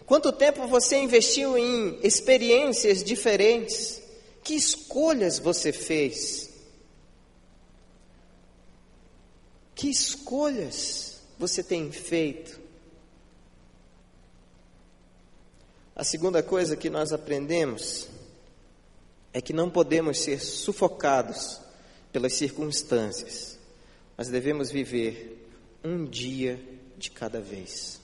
Quanto 0.06 0.30
tempo 0.30 0.68
você 0.68 0.96
investiu 0.98 1.58
em 1.58 1.98
experiências 2.02 3.02
diferentes? 3.02 4.00
Que 4.44 4.54
escolhas 4.54 5.38
você 5.38 5.72
fez? 5.72 6.50
Que 9.74 9.88
escolhas? 9.88 11.13
Você 11.38 11.62
tem 11.62 11.90
feito? 11.90 12.60
A 15.96 16.02
segunda 16.02 16.42
coisa 16.42 16.76
que 16.76 16.90
nós 16.90 17.12
aprendemos 17.12 18.08
é 19.32 19.40
que 19.40 19.52
não 19.52 19.70
podemos 19.70 20.20
ser 20.20 20.40
sufocados 20.40 21.60
pelas 22.12 22.34
circunstâncias, 22.34 23.58
mas 24.16 24.28
devemos 24.28 24.70
viver 24.70 25.48
um 25.84 26.04
dia 26.04 26.60
de 26.96 27.10
cada 27.10 27.40
vez, 27.40 28.00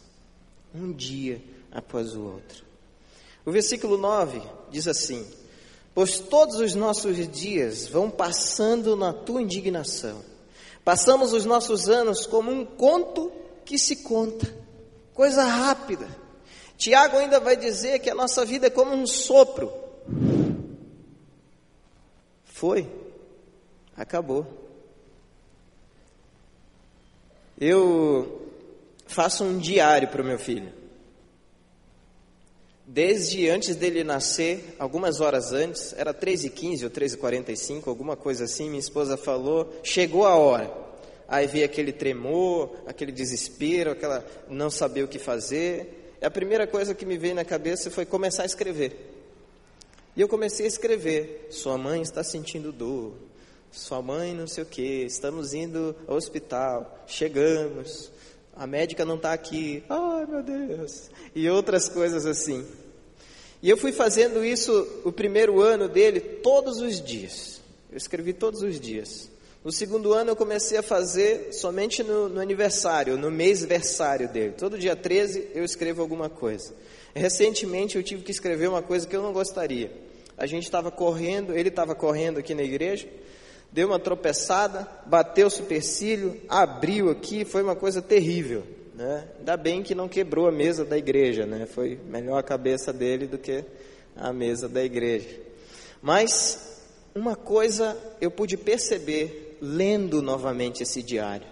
um 0.75 0.93
dia 0.93 1.43
após 1.71 2.15
o 2.15 2.23
outro. 2.23 2.65
O 3.45 3.51
versículo 3.51 3.97
9 3.97 4.43
diz 4.71 4.87
assim: 4.87 5.27
Pois 5.95 6.19
todos 6.19 6.57
os 6.57 6.75
nossos 6.75 7.29
dias 7.29 7.89
vão 7.89 8.11
passando 8.11 8.97
na 8.97 9.13
tua 9.13 9.43
indignação, 9.43 10.25
Passamos 10.85 11.33
os 11.33 11.45
nossos 11.45 11.89
anos 11.89 12.27
como 12.27 12.51
um 12.51 12.65
conto 12.65 13.33
que 13.65 13.79
se 13.79 13.97
conta, 13.97 14.53
coisa 15.15 15.45
rápida. 15.45 16.09
Tiago 16.77 17.19
ainda 17.19 17.39
vai 17.39 17.57
dizer 17.57 17.99
que 17.99 18.09
a 18.09 18.15
nossa 18.15 18.45
vida 18.45 18.69
é 18.69 18.71
como 18.71 18.93
um 18.93 19.07
sopro. 19.07 19.71
Foi, 22.45 22.91
acabou. 23.97 24.47
Eu 27.59 28.49
faço 29.07 29.45
um 29.45 29.59
diário 29.59 30.09
para 30.09 30.23
o 30.23 30.25
meu 30.25 30.39
filho. 30.39 30.80
Desde 32.93 33.49
antes 33.49 33.77
dele 33.77 34.03
nascer, 34.03 34.75
algumas 34.77 35.21
horas 35.21 35.53
antes, 35.53 35.95
era 35.97 36.13
13h15 36.13 36.83
ou 36.83 36.91
13h45, 36.91 37.87
alguma 37.87 38.17
coisa 38.17 38.47
assim, 38.47 38.69
minha 38.69 38.81
esposa 38.81 39.17
falou, 39.17 39.73
chegou 39.85 40.27
a 40.27 40.35
hora. 40.35 40.69
Aí 41.29 41.47
veio 41.47 41.65
aquele 41.65 41.93
tremor, 41.93 42.75
aquele 42.89 43.13
desespero, 43.13 43.93
aquela 43.93 44.27
não 44.49 44.69
saber 44.69 45.05
o 45.05 45.09
que 45.09 45.21
fazer. 45.21 46.17
E 46.21 46.27
a 46.27 46.31
primeira 46.33 46.67
coisa 46.67 46.93
que 46.93 47.07
me 47.07 47.17
veio 47.17 47.37
na 47.37 47.45
cabeça 47.45 47.93
foi 47.93 48.05
começar 48.05 48.43
a 48.43 48.47
escrever. 48.47 49.15
E 50.17 50.21
eu 50.21 50.27
comecei 50.27 50.65
a 50.65 50.69
escrever: 50.69 51.47
Sua 51.49 51.79
mãe 51.79 52.03
está 52.03 52.25
sentindo 52.25 52.73
dor, 52.73 53.15
sua 53.71 54.03
mãe 54.03 54.35
não 54.35 54.49
sei 54.49 54.65
o 54.65 54.67
que, 54.67 55.05
estamos 55.05 55.55
indo 55.55 55.95
ao 56.09 56.17
hospital, 56.17 57.05
chegamos, 57.07 58.11
a 58.57 58.67
médica 58.67 59.05
não 59.05 59.15
está 59.15 59.33
aqui, 59.33 59.85
ai 59.89 60.27
meu 60.27 60.43
Deus, 60.43 61.09
e 61.37 61.49
outras 61.49 61.89
coisas 61.89 62.27
assim. 62.27 62.67
E 63.63 63.69
eu 63.69 63.77
fui 63.77 63.93
fazendo 63.93 64.45
isso 64.45 64.87
o 65.05 65.13
primeiro 65.13 65.61
ano 65.61 65.89
dele 65.89 66.21
todos 66.21 66.81
os 66.81 67.01
dias. 67.01 67.61
Eu 67.91 67.97
escrevi 67.99 68.33
todos 68.33 68.63
os 68.63 68.81
dias. 68.81 69.31
No 69.63 69.71
segundo 69.71 70.15
ano 70.15 70.31
eu 70.31 70.37
comecei 70.37 70.79
a 70.79 70.83
fazer 70.83 71.53
somente 71.53 72.03
no, 72.03 72.31
no 72.31 72.41
aniversário, 72.41 73.19
no 73.19 73.31
mês 73.31 73.63
versário 73.63 74.27
dele. 74.27 74.55
Todo 74.57 74.79
dia 74.79 74.97
13 74.97 75.49
eu 75.55 75.63
escrevo 75.63 76.01
alguma 76.01 76.31
coisa. 76.31 76.73
Recentemente 77.15 77.97
eu 77.97 78.03
tive 78.03 78.23
que 78.23 78.31
escrever 78.31 78.69
uma 78.69 78.81
coisa 78.81 79.07
que 79.07 79.15
eu 79.15 79.23
não 79.23 79.35
gostaria. 79.35 79.93
A 80.39 80.47
gente 80.47 80.65
estava 80.65 80.91
correndo, 80.91 81.55
ele 81.55 81.69
estava 81.69 81.95
correndo 81.95 82.39
aqui 82.39 82.55
na 82.55 82.63
igreja, 82.63 83.07
deu 83.71 83.89
uma 83.89 83.99
tropeçada, 83.99 84.89
bateu 85.05 85.49
o 85.49 85.51
supercílio, 85.51 86.41
abriu 86.49 87.11
aqui, 87.11 87.45
foi 87.45 87.63
uma 87.63 87.77
coisa 87.77 88.01
terrível. 88.01 88.65
Né? 89.01 89.27
Ainda 89.39 89.57
bem 89.57 89.83
que 89.83 89.95
não 89.95 90.11
quebrou 90.11 90.47
a 90.47 90.53
mesa 90.53 90.85
da 90.85 90.99
igreja, 90.99 91.47
né? 91.47 91.65
foi 91.65 91.99
melhor 92.05 92.37
a 92.37 92.43
cabeça 92.43 92.93
dele 92.93 93.27
do 93.27 93.39
que 93.39 93.65
a 94.15 94.31
mesa 94.31 94.69
da 94.69 94.85
igreja. 94.85 95.41
Mas 96.03 96.83
uma 97.15 97.35
coisa 97.35 97.97
eu 98.21 98.31
pude 98.31 98.59
perceber 98.59 99.57
lendo 99.59 100.21
novamente 100.21 100.83
esse 100.83 101.03
diário. 101.03 101.47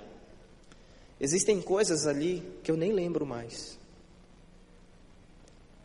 Existem 1.19 1.63
coisas 1.63 2.07
ali 2.07 2.43
que 2.63 2.71
eu 2.71 2.77
nem 2.77 2.93
lembro 2.93 3.25
mais, 3.25 3.79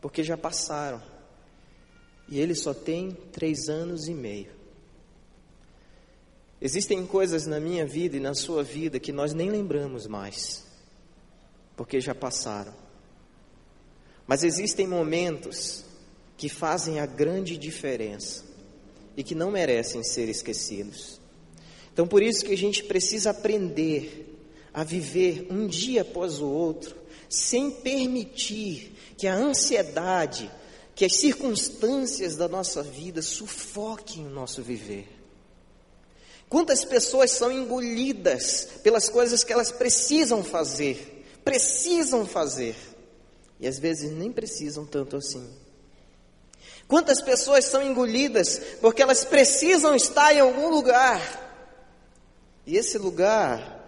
porque 0.02 0.22
já 0.22 0.36
passaram. 0.36 1.02
E 2.28 2.42
ele 2.42 2.56
só 2.56 2.74
tem 2.74 3.12
três 3.32 3.70
anos 3.70 4.10
e 4.10 4.14
meio. 4.14 4.52
Existem 6.62 7.06
coisas 7.06 7.46
na 7.46 7.62
minha 7.62 7.86
vida 7.86 8.18
e 8.18 8.20
na 8.20 8.34
sua 8.34 8.64
vida 8.64 9.00
que 9.00 9.14
nós 9.14 9.34
nem 9.34 9.50
lembramos 9.50 10.08
mais 10.08 10.63
porque 11.76 12.00
já 12.00 12.14
passaram. 12.14 12.74
Mas 14.28 14.44
existem 14.44 14.88
momentos 14.88 15.84
que 16.38 16.50
fazem 16.50 17.00
a 17.00 17.06
grande 17.06 17.58
diferença 17.58 18.44
e 19.16 19.24
que 19.24 19.36
não 19.36 19.52
merecem 19.52 20.04
ser 20.04 20.30
esquecidos. 20.30 21.20
Então, 21.92 22.08
por 22.08 22.24
isso 22.24 22.44
que 22.44 22.54
a 22.54 22.58
gente 22.58 22.84
precisa 22.84 23.30
aprender 23.30 24.30
a 24.74 24.84
viver 24.84 25.48
um 25.52 25.68
dia 25.68 26.02
após 26.02 26.40
o 26.40 26.48
outro, 26.48 26.96
sem 27.30 27.70
permitir 27.70 28.96
que 29.18 29.28
a 29.28 29.36
ansiedade, 29.36 30.50
que 30.96 31.06
as 31.06 31.16
circunstâncias 31.16 32.36
da 32.36 32.48
nossa 32.48 32.82
vida 32.82 33.22
sufoquem 33.22 34.26
o 34.26 34.30
nosso 34.30 34.64
viver. 34.64 35.08
Quantas 36.50 36.84
pessoas 36.84 37.32
são 37.32 37.52
engolidas 37.52 38.68
pelas 38.84 39.10
coisas 39.10 39.44
que 39.44 39.54
elas 39.54 39.72
precisam 39.72 40.44
fazer, 40.44 41.13
precisam 41.44 42.26
fazer 42.26 42.76
e 43.60 43.68
às 43.68 43.80
vezes 43.80 44.12
nem 44.12 44.32
precisam 44.32 44.86
tanto 44.86 45.16
assim. 45.16 45.48
Quantas 46.88 47.22
pessoas 47.22 47.66
são 47.66 47.82
engolidas 47.82 48.60
porque 48.82 49.02
elas 49.02 49.24
precisam 49.24 49.96
estar 49.96 50.34
em 50.34 50.40
algum 50.40 50.70
lugar 50.70 51.44
e 52.66 52.78
esse 52.78 52.98
lugar, 52.98 53.82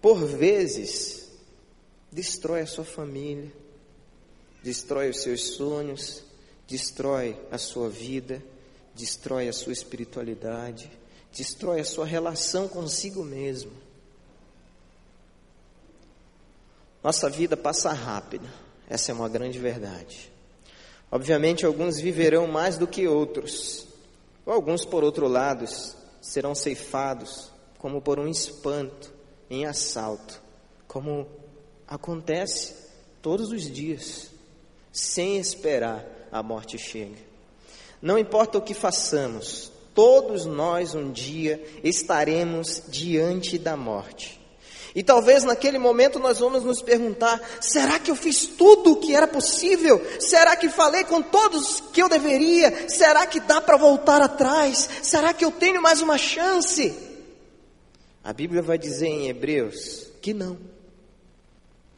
por 0.00 0.24
vezes, 0.24 1.28
destrói 2.12 2.60
a 2.60 2.66
sua 2.66 2.84
família, 2.84 3.52
destrói 4.62 5.10
os 5.10 5.22
seus 5.22 5.54
sonhos, 5.54 6.22
destrói 6.68 7.36
a 7.50 7.58
sua 7.58 7.88
vida, 7.88 8.42
destrói 8.94 9.48
a 9.48 9.52
sua 9.52 9.72
espiritualidade, 9.72 10.90
destrói 11.32 11.80
a 11.80 11.84
sua 11.84 12.06
relação 12.06 12.68
consigo 12.68 13.24
mesmo. 13.24 13.72
Nossa 17.02 17.30
vida 17.30 17.56
passa 17.56 17.92
rápida, 17.92 18.46
essa 18.88 19.10
é 19.10 19.14
uma 19.14 19.28
grande 19.28 19.58
verdade. 19.58 20.30
Obviamente, 21.10 21.64
alguns 21.64 21.98
viverão 21.98 22.46
mais 22.46 22.76
do 22.76 22.86
que 22.86 23.08
outros, 23.08 23.86
ou 24.44 24.52
alguns, 24.52 24.84
por 24.84 25.02
outro 25.02 25.26
lado, 25.26 25.64
serão 26.20 26.54
ceifados 26.54 27.50
como 27.78 28.00
por 28.00 28.18
um 28.18 28.28
espanto, 28.28 29.12
em 29.48 29.66
assalto, 29.66 30.40
como 30.86 31.26
acontece 31.88 32.74
todos 33.22 33.50
os 33.50 33.62
dias. 33.62 34.30
sem 34.92 35.38
esperar 35.38 36.04
a 36.32 36.42
morte 36.42 36.78
chegue. 36.78 37.24
Não 38.02 38.18
importa 38.18 38.58
o 38.58 38.62
que 38.62 38.74
façamos, 38.74 39.70
todos 39.94 40.46
nós 40.46 40.94
um 40.94 41.12
dia 41.12 41.62
estaremos 41.84 42.82
diante 42.88 43.58
da 43.58 43.76
morte. 43.76 44.39
E 44.94 45.02
talvez 45.02 45.44
naquele 45.44 45.78
momento 45.78 46.18
nós 46.18 46.38
vamos 46.38 46.64
nos 46.64 46.82
perguntar: 46.82 47.40
será 47.60 47.98
que 47.98 48.10
eu 48.10 48.16
fiz 48.16 48.46
tudo 48.46 48.92
o 48.92 48.96
que 48.96 49.14
era 49.14 49.28
possível? 49.28 50.04
Será 50.18 50.56
que 50.56 50.68
falei 50.68 51.04
com 51.04 51.22
todos 51.22 51.80
que 51.92 52.02
eu 52.02 52.08
deveria? 52.08 52.88
Será 52.88 53.26
que 53.26 53.40
dá 53.40 53.60
para 53.60 53.76
voltar 53.76 54.20
atrás? 54.20 54.88
Será 55.02 55.32
que 55.32 55.44
eu 55.44 55.50
tenho 55.50 55.80
mais 55.80 56.00
uma 56.00 56.18
chance? 56.18 56.94
A 58.22 58.32
Bíblia 58.32 58.62
vai 58.62 58.78
dizer 58.78 59.06
em 59.06 59.28
Hebreus 59.28 60.08
que 60.20 60.34
não. 60.34 60.58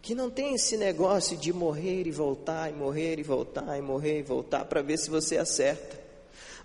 Que 0.01 0.15
não 0.15 0.29
tem 0.29 0.55
esse 0.55 0.77
negócio 0.77 1.37
de 1.37 1.53
morrer 1.53 2.07
e 2.07 2.11
voltar, 2.11 2.71
e 2.71 2.73
morrer 2.73 3.19
e 3.19 3.23
voltar, 3.23 3.79
e 3.79 3.81
morrer 3.81 4.19
e 4.19 4.23
voltar, 4.23 4.65
para 4.65 4.83
ver 4.83 4.99
se 4.99 5.09
você 5.09 5.39
acerta. 5.39 6.01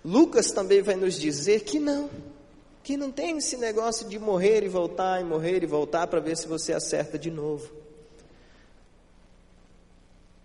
Lucas 0.04 0.50
também 0.50 0.82
vai 0.82 0.96
nos 0.96 1.18
dizer 1.18 1.60
que 1.60 1.78
não 1.78 2.10
que 2.88 2.96
não 2.96 3.12
tem 3.12 3.36
esse 3.36 3.58
negócio 3.58 4.08
de 4.08 4.18
morrer 4.18 4.64
e 4.64 4.68
voltar, 4.68 5.20
e 5.20 5.24
morrer 5.24 5.62
e 5.62 5.66
voltar 5.66 6.06
para 6.06 6.20
ver 6.20 6.38
se 6.38 6.48
você 6.48 6.72
acerta 6.72 7.18
de 7.18 7.30
novo. 7.30 7.70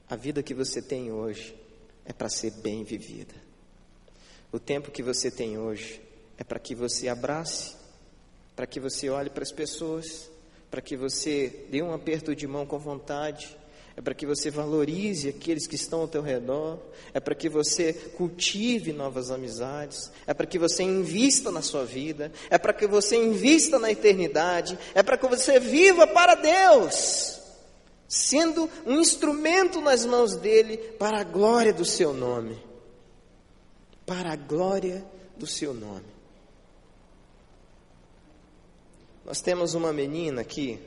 A 0.09 0.17
vida 0.17 0.43
que 0.43 0.53
você 0.53 0.81
tem 0.81 1.09
hoje 1.09 1.55
é 2.03 2.11
para 2.11 2.27
ser 2.27 2.51
bem 2.51 2.83
vivida. 2.83 3.33
O 4.51 4.59
tempo 4.59 4.91
que 4.91 5.01
você 5.01 5.31
tem 5.31 5.57
hoje 5.57 6.01
é 6.37 6.43
para 6.43 6.59
que 6.59 6.75
você 6.75 7.07
abrace, 7.07 7.77
para 8.57 8.67
que 8.67 8.77
você 8.77 9.09
olhe 9.09 9.29
para 9.29 9.43
as 9.43 9.51
pessoas, 9.53 10.29
para 10.69 10.81
que 10.81 10.97
você 10.97 11.65
dê 11.71 11.81
um 11.81 11.93
aperto 11.93 12.35
de 12.35 12.45
mão 12.45 12.65
com 12.65 12.77
vontade, 12.77 13.57
é 13.95 14.01
para 14.01 14.15
que 14.15 14.25
você 14.25 14.49
valorize 14.49 15.29
aqueles 15.29 15.67
que 15.67 15.75
estão 15.75 16.01
ao 16.01 16.07
teu 16.07 16.21
redor, 16.21 16.79
é 17.13 17.19
para 17.19 17.35
que 17.35 17.47
você 17.47 17.93
cultive 17.93 18.91
novas 18.91 19.29
amizades, 19.29 20.11
é 20.25 20.33
para 20.33 20.47
que 20.47 20.57
você 20.57 20.81
invista 20.81 21.51
na 21.51 21.61
sua 21.61 21.85
vida, 21.85 22.31
é 22.49 22.57
para 22.57 22.73
que 22.73 22.87
você 22.87 23.15
invista 23.15 23.77
na 23.77 23.91
eternidade, 23.91 24.77
é 24.95 25.03
para 25.03 25.17
que 25.17 25.27
você 25.27 25.59
viva 25.59 26.07
para 26.07 26.33
Deus, 26.33 27.39
sendo 28.07 28.67
um 28.83 28.99
instrumento 28.99 29.79
nas 29.79 30.05
mãos 30.05 30.35
dele 30.35 30.77
para 30.77 31.19
a 31.19 31.23
glória 31.23 31.73
do 31.73 31.85
seu 31.85 32.13
nome. 32.13 32.57
Para 34.07 34.33
a 34.33 34.35
glória 34.35 35.05
do 35.37 35.45
seu 35.45 35.73
nome. 35.73 36.13
Nós 39.23 39.39
temos 39.39 39.75
uma 39.75 39.93
menina 39.93 40.41
aqui 40.41 40.79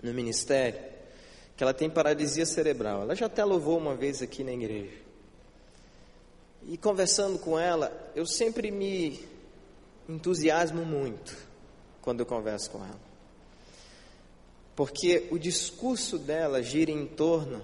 no 0.00 0.14
ministério 0.14 0.89
que 1.60 1.64
ela 1.64 1.74
tem 1.74 1.90
paralisia 1.90 2.46
cerebral. 2.46 3.02
Ela 3.02 3.14
já 3.14 3.26
até 3.26 3.44
louvou 3.44 3.76
uma 3.76 3.94
vez 3.94 4.22
aqui 4.22 4.42
na 4.42 4.50
igreja. 4.50 4.96
E 6.66 6.78
conversando 6.78 7.38
com 7.38 7.58
ela, 7.58 7.92
eu 8.16 8.24
sempre 8.24 8.70
me 8.70 9.22
entusiasmo 10.08 10.86
muito 10.86 11.36
quando 12.00 12.20
eu 12.20 12.24
converso 12.24 12.70
com 12.70 12.78
ela. 12.78 13.00
Porque 14.74 15.28
o 15.30 15.38
discurso 15.38 16.18
dela 16.18 16.62
gira 16.62 16.90
em 16.90 17.04
torno 17.04 17.60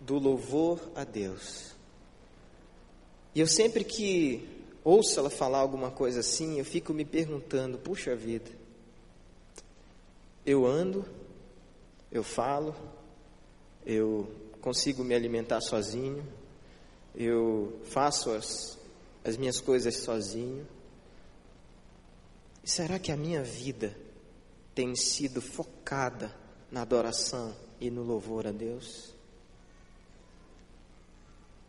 do 0.00 0.18
louvor 0.18 0.80
a 0.96 1.04
Deus. 1.04 1.70
E 3.32 3.38
eu 3.38 3.46
sempre 3.46 3.84
que 3.84 4.64
ouço 4.82 5.20
ela 5.20 5.30
falar 5.30 5.58
alguma 5.58 5.92
coisa 5.92 6.18
assim, 6.18 6.58
eu 6.58 6.64
fico 6.64 6.92
me 6.92 7.04
perguntando: 7.04 7.78
puxa 7.78 8.16
vida, 8.16 8.50
eu 10.44 10.66
ando, 10.66 11.04
eu 12.10 12.24
falo, 12.24 12.74
eu 13.84 14.30
consigo 14.60 15.02
me 15.02 15.14
alimentar 15.14 15.60
sozinho, 15.60 16.26
eu 17.14 17.80
faço 17.84 18.30
as, 18.30 18.78
as 19.24 19.36
minhas 19.36 19.60
coisas 19.60 19.96
sozinho. 19.96 20.66
Será 22.62 22.98
que 22.98 23.10
a 23.10 23.16
minha 23.16 23.42
vida 23.42 23.96
tem 24.74 24.94
sido 24.94 25.40
focada 25.40 26.34
na 26.70 26.82
adoração 26.82 27.54
e 27.80 27.90
no 27.90 28.02
louvor 28.02 28.46
a 28.46 28.52
Deus? 28.52 29.14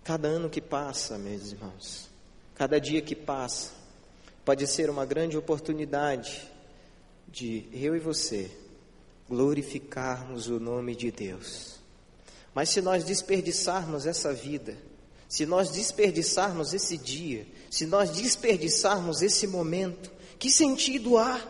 Cada 0.04 0.28
ano 0.28 0.50
que 0.50 0.62
passa, 0.62 1.18
meus 1.18 1.52
irmãos, 1.52 2.10
cada 2.56 2.80
dia 2.80 3.02
que 3.02 3.16
passa, 3.16 3.72
pode 4.44 4.68
ser 4.68 4.90
uma 4.90 5.06
grande 5.06 5.38
oportunidade 5.38 6.50
de 7.28 7.68
eu 7.72 7.96
e 7.96 8.00
você 8.00 8.52
glorificarmos 9.30 10.48
o 10.48 10.60
nome 10.60 10.96
de 10.96 11.12
Deus. 11.12 11.81
Mas 12.54 12.70
se 12.70 12.82
nós 12.82 13.04
desperdiçarmos 13.04 14.06
essa 14.06 14.34
vida, 14.34 14.78
se 15.28 15.46
nós 15.46 15.70
desperdiçarmos 15.70 16.74
esse 16.74 16.98
dia, 16.98 17.48
se 17.70 17.86
nós 17.86 18.10
desperdiçarmos 18.10 19.22
esse 19.22 19.48
momento, 19.48 20.12
que 20.38 20.50
sentido 20.50 21.18
há? 21.18 21.42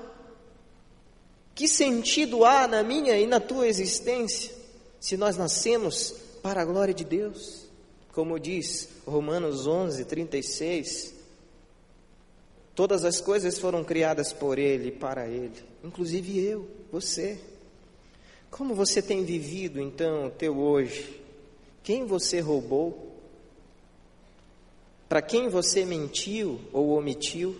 Que 1.55 1.67
sentido 1.67 2.45
há 2.45 2.67
na 2.67 2.83
minha 2.83 3.17
e 3.17 3.25
na 3.25 3.39
tua 3.39 3.67
existência 3.67 4.51
se 4.99 5.17
nós 5.17 5.35
nascemos 5.35 6.13
para 6.43 6.61
a 6.61 6.65
glória 6.65 6.93
de 6.93 7.03
Deus? 7.03 7.65
Como 8.13 8.39
diz 8.39 8.87
Romanos 9.05 9.65
11, 9.65 10.05
36, 10.05 11.13
todas 12.75 13.03
as 13.03 13.19
coisas 13.19 13.57
foram 13.57 13.83
criadas 13.83 14.31
por 14.31 14.59
Ele 14.59 14.89
e 14.89 14.91
para 14.91 15.27
Ele, 15.27 15.55
inclusive 15.83 16.39
eu, 16.39 16.69
você. 16.91 17.39
Como 18.51 18.75
você 18.75 19.01
tem 19.01 19.23
vivido 19.23 19.79
então 19.79 20.27
o 20.27 20.29
teu 20.29 20.59
hoje? 20.59 21.21
Quem 21.81 22.05
você 22.05 22.41
roubou? 22.41 23.15
Para 25.07 25.21
quem 25.21 25.47
você 25.47 25.85
mentiu 25.85 26.59
ou 26.73 26.89
omitiu? 26.97 27.59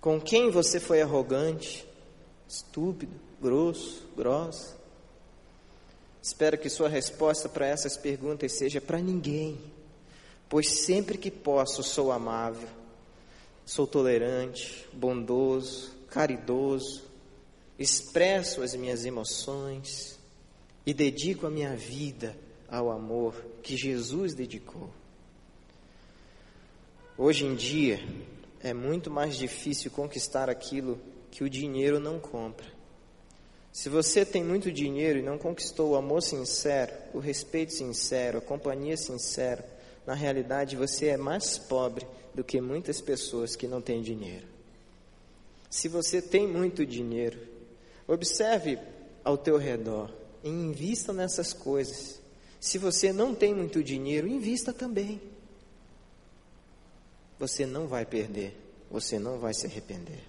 Com 0.00 0.18
quem 0.18 0.50
você 0.50 0.80
foi 0.80 1.02
arrogante, 1.02 1.86
estúpido, 2.48 3.12
grosso, 3.40 4.06
grossa? 4.16 4.74
Espero 6.22 6.56
que 6.56 6.70
sua 6.70 6.88
resposta 6.88 7.46
para 7.48 7.66
essas 7.66 7.96
perguntas 7.96 8.52
seja 8.52 8.80
para 8.80 8.98
ninguém, 8.98 9.58
pois 10.48 10.80
sempre 10.80 11.18
que 11.18 11.30
posso 11.30 11.82
sou 11.82 12.10
amável, 12.10 12.68
sou 13.66 13.86
tolerante, 13.86 14.86
bondoso, 14.92 15.90
caridoso, 16.08 17.07
expresso 17.78 18.62
as 18.62 18.74
minhas 18.74 19.04
emoções 19.04 20.18
e 20.84 20.92
dedico 20.92 21.46
a 21.46 21.50
minha 21.50 21.76
vida 21.76 22.36
ao 22.68 22.90
amor 22.90 23.34
que 23.62 23.76
Jesus 23.76 24.34
dedicou. 24.34 24.90
Hoje 27.16 27.44
em 27.44 27.54
dia, 27.54 28.00
é 28.62 28.74
muito 28.74 29.10
mais 29.10 29.36
difícil 29.36 29.90
conquistar 29.90 30.50
aquilo 30.50 31.00
que 31.30 31.44
o 31.44 31.50
dinheiro 31.50 32.00
não 32.00 32.18
compra. 32.18 32.66
Se 33.72 33.88
você 33.88 34.24
tem 34.24 34.42
muito 34.42 34.72
dinheiro 34.72 35.18
e 35.18 35.22
não 35.22 35.38
conquistou 35.38 35.90
o 35.90 35.96
amor 35.96 36.22
sincero, 36.22 36.92
o 37.14 37.18
respeito 37.18 37.72
sincero, 37.72 38.38
a 38.38 38.40
companhia 38.40 38.96
sincera, 38.96 39.64
na 40.06 40.14
realidade 40.14 40.74
você 40.74 41.08
é 41.08 41.16
mais 41.16 41.58
pobre 41.58 42.06
do 42.34 42.42
que 42.42 42.60
muitas 42.60 43.00
pessoas 43.00 43.54
que 43.54 43.68
não 43.68 43.80
têm 43.80 44.02
dinheiro. 44.02 44.46
Se 45.70 45.86
você 45.86 46.22
tem 46.22 46.46
muito 46.46 46.86
dinheiro 46.86 47.38
Observe 48.08 48.78
ao 49.22 49.36
teu 49.36 49.58
redor 49.58 50.10
e 50.42 50.48
invista 50.48 51.12
nessas 51.12 51.52
coisas. 51.52 52.18
Se 52.58 52.78
você 52.78 53.12
não 53.12 53.34
tem 53.34 53.54
muito 53.54 53.84
dinheiro, 53.84 54.26
invista 54.26 54.72
também. 54.72 55.20
Você 57.38 57.66
não 57.66 57.86
vai 57.86 58.06
perder, 58.06 58.56
você 58.90 59.18
não 59.18 59.38
vai 59.38 59.52
se 59.52 59.66
arrepender. 59.66 60.22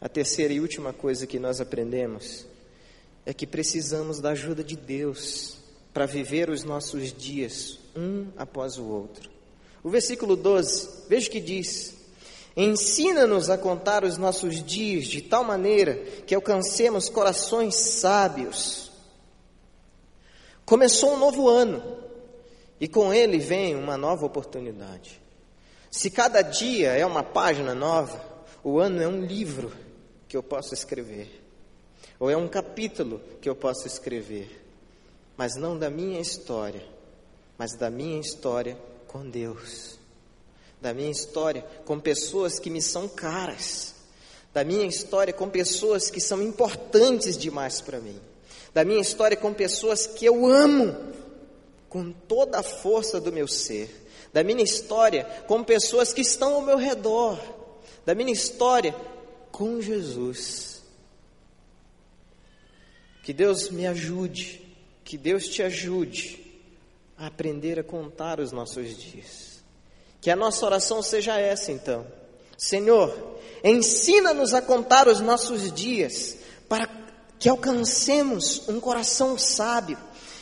A 0.00 0.08
terceira 0.08 0.54
e 0.54 0.60
última 0.60 0.92
coisa 0.92 1.26
que 1.26 1.38
nós 1.38 1.60
aprendemos 1.60 2.46
é 3.26 3.34
que 3.34 3.46
precisamos 3.46 4.20
da 4.20 4.30
ajuda 4.30 4.62
de 4.62 4.76
Deus 4.76 5.56
para 5.92 6.06
viver 6.06 6.50
os 6.50 6.62
nossos 6.62 7.12
dias 7.12 7.80
um 7.96 8.28
após 8.36 8.78
o 8.78 8.84
outro. 8.84 9.30
O 9.82 9.90
versículo 9.90 10.36
12, 10.36 11.08
veja 11.08 11.28
o 11.28 11.30
que 11.30 11.40
diz: 11.40 11.96
Ensina-nos 12.56 13.50
a 13.50 13.58
contar 13.58 14.04
os 14.04 14.16
nossos 14.16 14.62
dias 14.62 15.06
de 15.06 15.20
tal 15.20 15.42
maneira 15.42 15.96
que 16.24 16.34
alcancemos 16.34 17.08
corações 17.08 17.74
sábios. 17.74 18.92
Começou 20.64 21.14
um 21.14 21.18
novo 21.18 21.48
ano 21.48 21.82
e 22.80 22.86
com 22.86 23.12
ele 23.12 23.38
vem 23.38 23.74
uma 23.74 23.96
nova 23.96 24.24
oportunidade. 24.24 25.20
Se 25.90 26.10
cada 26.10 26.42
dia 26.42 26.92
é 26.92 27.04
uma 27.04 27.24
página 27.24 27.74
nova, 27.74 28.24
o 28.62 28.78
ano 28.78 29.02
é 29.02 29.08
um 29.08 29.24
livro 29.24 29.72
que 30.28 30.36
eu 30.36 30.42
posso 30.42 30.74
escrever, 30.74 31.42
ou 32.18 32.30
é 32.30 32.36
um 32.36 32.48
capítulo 32.48 33.20
que 33.40 33.48
eu 33.48 33.54
posso 33.54 33.86
escrever, 33.86 34.64
mas 35.36 35.54
não 35.56 35.78
da 35.78 35.90
minha 35.90 36.20
história, 36.20 36.84
mas 37.58 37.76
da 37.76 37.90
minha 37.90 38.18
história 38.20 38.76
com 39.06 39.28
Deus 39.28 39.98
da 40.84 40.92
minha 40.92 41.10
história 41.10 41.64
com 41.86 41.98
pessoas 41.98 42.58
que 42.58 42.68
me 42.68 42.82
são 42.82 43.08
caras, 43.08 43.94
da 44.52 44.62
minha 44.62 44.86
história 44.86 45.32
com 45.32 45.48
pessoas 45.48 46.10
que 46.10 46.20
são 46.20 46.42
importantes 46.42 47.38
demais 47.38 47.80
para 47.80 48.00
mim, 48.00 48.20
da 48.74 48.84
minha 48.84 49.00
história 49.00 49.34
com 49.34 49.54
pessoas 49.54 50.06
que 50.06 50.26
eu 50.26 50.44
amo 50.46 50.94
com 51.88 52.12
toda 52.12 52.58
a 52.58 52.62
força 52.62 53.18
do 53.18 53.32
meu 53.32 53.48
ser, 53.48 54.06
da 54.30 54.44
minha 54.44 54.62
história 54.62 55.24
com 55.46 55.64
pessoas 55.64 56.12
que 56.12 56.20
estão 56.20 56.52
ao 56.52 56.60
meu 56.60 56.76
redor, 56.76 57.40
da 58.04 58.14
minha 58.14 58.32
história 58.32 58.94
com 59.50 59.80
Jesus. 59.80 60.82
Que 63.22 63.32
Deus 63.32 63.70
me 63.70 63.86
ajude, 63.86 64.60
que 65.02 65.16
Deus 65.16 65.48
te 65.48 65.62
ajude 65.62 66.44
a 67.16 67.28
aprender 67.28 67.78
a 67.78 67.82
contar 67.82 68.38
os 68.38 68.52
nossos 68.52 68.94
dias. 68.98 69.53
Que 70.24 70.30
a 70.30 70.36
nossa 70.36 70.64
oração 70.64 71.02
seja 71.02 71.38
essa 71.38 71.70
então. 71.70 72.06
Senhor, 72.56 73.14
ensina-nos 73.62 74.54
a 74.54 74.62
contar 74.62 75.06
os 75.06 75.20
nossos 75.20 75.70
dias 75.70 76.38
para 76.66 76.88
que 77.38 77.46
alcancemos 77.46 78.66
um 78.66 78.80
coração 78.80 79.36
sábio. 79.36 79.98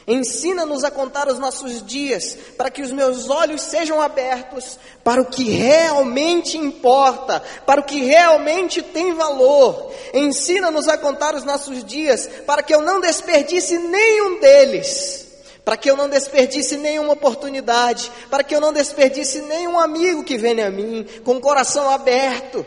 Ensina-nos 0.06 0.84
a 0.84 0.90
contar 0.92 1.26
os 1.26 1.36
nossos 1.36 1.84
dias, 1.84 2.38
para 2.56 2.70
que 2.70 2.80
os 2.80 2.92
meus 2.92 3.28
olhos 3.28 3.60
sejam 3.60 4.00
abertos 4.00 4.78
para 5.02 5.20
o 5.20 5.26
que 5.26 5.50
realmente 5.50 6.56
importa, 6.56 7.42
para 7.66 7.80
o 7.80 7.84
que 7.84 8.04
realmente 8.04 8.82
tem 8.82 9.14
valor. 9.14 9.92
Ensina-nos 10.14 10.86
a 10.86 10.96
contar 10.96 11.34
os 11.34 11.42
nossos 11.42 11.82
dias, 11.82 12.28
para 12.46 12.62
que 12.62 12.72
eu 12.72 12.82
não 12.82 13.00
desperdice 13.00 13.76
nenhum 13.78 14.38
deles, 14.38 15.21
para 15.64 15.76
que 15.76 15.90
eu 15.90 15.96
não 15.96 16.08
desperdice 16.08 16.76
nenhuma 16.76 17.12
oportunidade, 17.12 18.10
para 18.28 18.42
que 18.42 18.54
eu 18.54 18.60
não 18.60 18.72
desperdice 18.72 19.40
nenhum 19.42 19.78
amigo 19.78 20.24
que 20.24 20.36
venha 20.36 20.66
a 20.66 20.70
mim 20.70 21.06
com 21.24 21.36
o 21.36 21.40
coração 21.40 21.88
aberto. 21.88 22.66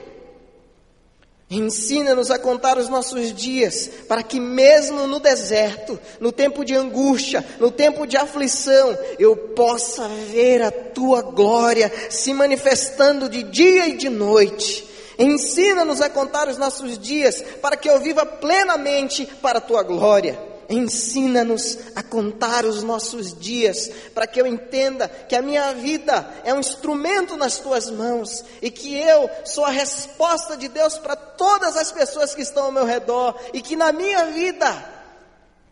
Ensina-nos 1.50 2.32
a 2.32 2.40
contar 2.40 2.78
os 2.78 2.90
nossos 2.90 3.32
dias, 3.32 3.88
para 4.08 4.24
que 4.24 4.40
mesmo 4.40 5.06
no 5.06 5.20
deserto, 5.20 6.00
no 6.20 6.32
tempo 6.32 6.66
de 6.66 6.74
angústia, 6.74 7.46
no 7.60 7.70
tempo 7.70 8.08
de 8.08 8.18
aflição, 8.18 8.98
eu 9.20 9.36
possa 9.38 10.08
ver 10.08 10.64
a 10.64 10.72
tua 10.72 11.22
glória 11.22 11.92
se 12.10 12.34
manifestando 12.34 13.30
de 13.30 13.44
dia 13.44 13.88
e 13.88 13.94
de 13.96 14.10
noite. 14.10 14.90
Ensina-nos 15.20 16.02
a 16.02 16.10
contar 16.10 16.48
os 16.48 16.58
nossos 16.58 16.98
dias, 16.98 17.44
para 17.62 17.78
que 17.78 17.90
eu 17.90 18.00
viva 18.00 18.26
plenamente 18.26 19.26
para 19.40 19.60
a 19.60 19.62
tua 19.62 19.84
glória. 19.84 20.38
Ensina-nos 20.70 21.78
a 21.96 22.02
contar 22.02 22.66
os 22.66 22.84
nossos 22.84 23.38
dias, 23.38 23.90
para 24.14 24.26
que 24.26 24.40
eu 24.40 24.48
entenda 24.48 25.08
que 25.08 25.36
a 25.36 25.42
minha 25.42 25.74
vida 25.74 26.34
é 26.44 26.54
um 26.54 26.60
instrumento 26.60 27.38
nas 27.38 27.60
tuas 27.60 27.90
mãos 27.90 28.44
e 28.62 28.72
que 28.72 28.96
eu 28.96 29.30
sou 29.46 29.66
a 29.66 29.70
resposta 29.70 30.58
de 30.58 30.68
Deus 30.68 30.98
para 30.98 31.16
todas 31.16 31.78
as 31.78 31.92
pessoas 31.92 32.34
que 32.34 32.42
estão 32.42 32.66
ao 32.66 32.72
meu 32.72 32.86
redor 32.86 33.40
e 33.54 33.62
que 33.62 33.76
na 33.76 33.92
minha 33.92 34.26
vida 34.32 34.94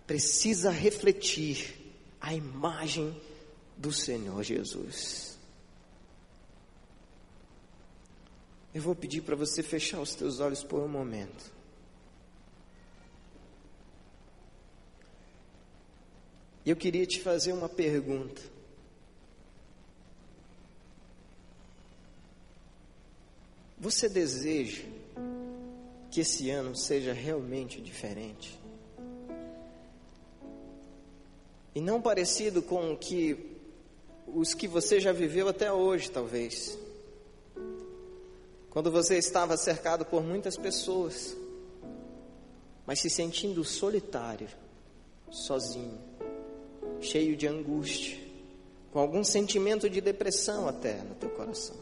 precisa 0.05 0.69
refletir 0.69 1.79
a 2.19 2.33
imagem 2.33 3.19
do 3.75 3.91
Senhor 3.91 4.43
Jesus. 4.43 5.37
Eu 8.73 8.81
vou 8.81 8.95
pedir 8.95 9.21
para 9.21 9.35
você 9.35 9.61
fechar 9.61 9.99
os 9.99 10.15
teus 10.15 10.39
olhos 10.39 10.63
por 10.63 10.79
um 10.79 10.87
momento. 10.87 11.51
E 16.65 16.69
eu 16.69 16.75
queria 16.75 17.05
te 17.05 17.19
fazer 17.19 17.51
uma 17.51 17.67
pergunta. 17.67 18.41
Você 23.77 24.07
deseja 24.07 24.83
que 26.09 26.21
esse 26.21 26.49
ano 26.49 26.73
seja 26.73 27.11
realmente 27.11 27.81
diferente? 27.81 28.57
E 31.75 31.81
não 31.81 32.01
parecido 32.01 32.61
com 32.61 32.93
o 32.93 32.97
que 32.97 33.57
os 34.27 34.53
que 34.53 34.67
você 34.67 35.01
já 35.01 35.11
viveu 35.11 35.49
até 35.49 35.71
hoje, 35.71 36.09
talvez. 36.09 36.77
Quando 38.69 38.89
você 38.89 39.17
estava 39.17 39.57
cercado 39.57 40.05
por 40.05 40.23
muitas 40.23 40.55
pessoas, 40.55 41.35
mas 42.85 42.99
se 42.99 43.09
sentindo 43.09 43.63
solitário, 43.65 44.47
sozinho 45.29 45.99
cheio 47.03 47.35
de 47.35 47.47
angústia, 47.47 48.17
com 48.91 48.99
algum 48.99 49.23
sentimento 49.23 49.89
de 49.89 49.99
depressão 49.99 50.67
até 50.67 51.01
no 51.03 51.15
teu 51.15 51.29
coração. 51.29 51.75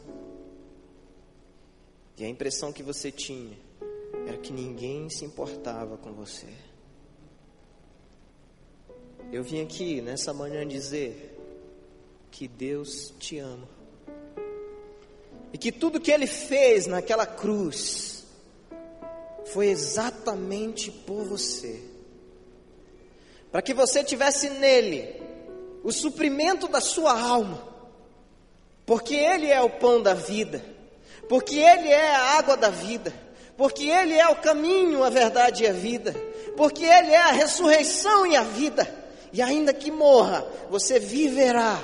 E 2.17 2.23
a 2.23 2.27
impressão 2.27 2.73
que 2.73 2.84
você 2.84 3.12
tinha 3.12 3.57
era 4.27 4.38
que 4.38 4.51
ninguém 4.51 5.10
se 5.10 5.25
importava 5.25 5.97
com 5.97 6.12
você. 6.12 6.47
Eu 9.31 9.43
vim 9.43 9.62
aqui 9.62 10.01
nessa 10.01 10.34
manhã 10.34 10.67
dizer 10.67 11.38
que 12.29 12.47
Deus 12.47 13.13
te 13.17 13.38
ama. 13.38 13.67
E 15.53 15.57
que 15.57 15.71
tudo 15.71 15.99
que 15.99 16.12
Ele 16.12 16.27
fez 16.27 16.88
naquela 16.88 17.25
cruz 17.25 18.25
foi 19.45 19.67
exatamente 19.67 20.91
por 20.91 21.25
você 21.25 21.90
para 23.51 23.61
que 23.61 23.73
você 23.73 24.03
tivesse 24.03 24.49
nele 24.49 25.21
o 25.83 25.91
suprimento 25.91 26.67
da 26.67 26.79
sua 26.79 27.19
alma, 27.19 27.61
porque 28.85 29.15
ele 29.15 29.47
é 29.47 29.61
o 29.61 29.69
pão 29.69 30.01
da 30.01 30.13
vida, 30.13 30.63
porque 31.27 31.59
ele 31.59 31.89
é 31.89 32.15
a 32.15 32.37
água 32.37 32.55
da 32.55 32.69
vida, 32.69 33.13
porque 33.57 33.89
ele 33.89 34.13
é 34.13 34.27
o 34.29 34.35
caminho, 34.35 35.03
a 35.03 35.09
verdade 35.09 35.63
e 35.63 35.67
a 35.67 35.73
vida, 35.73 36.15
porque 36.55 36.85
ele 36.85 37.11
é 37.11 37.17
a 37.17 37.31
ressurreição 37.31 38.25
e 38.25 38.35
a 38.35 38.43
vida, 38.43 38.87
e 39.33 39.41
ainda 39.41 39.73
que 39.73 39.91
morra, 39.91 40.45
você 40.69 40.99
viverá, 40.99 41.81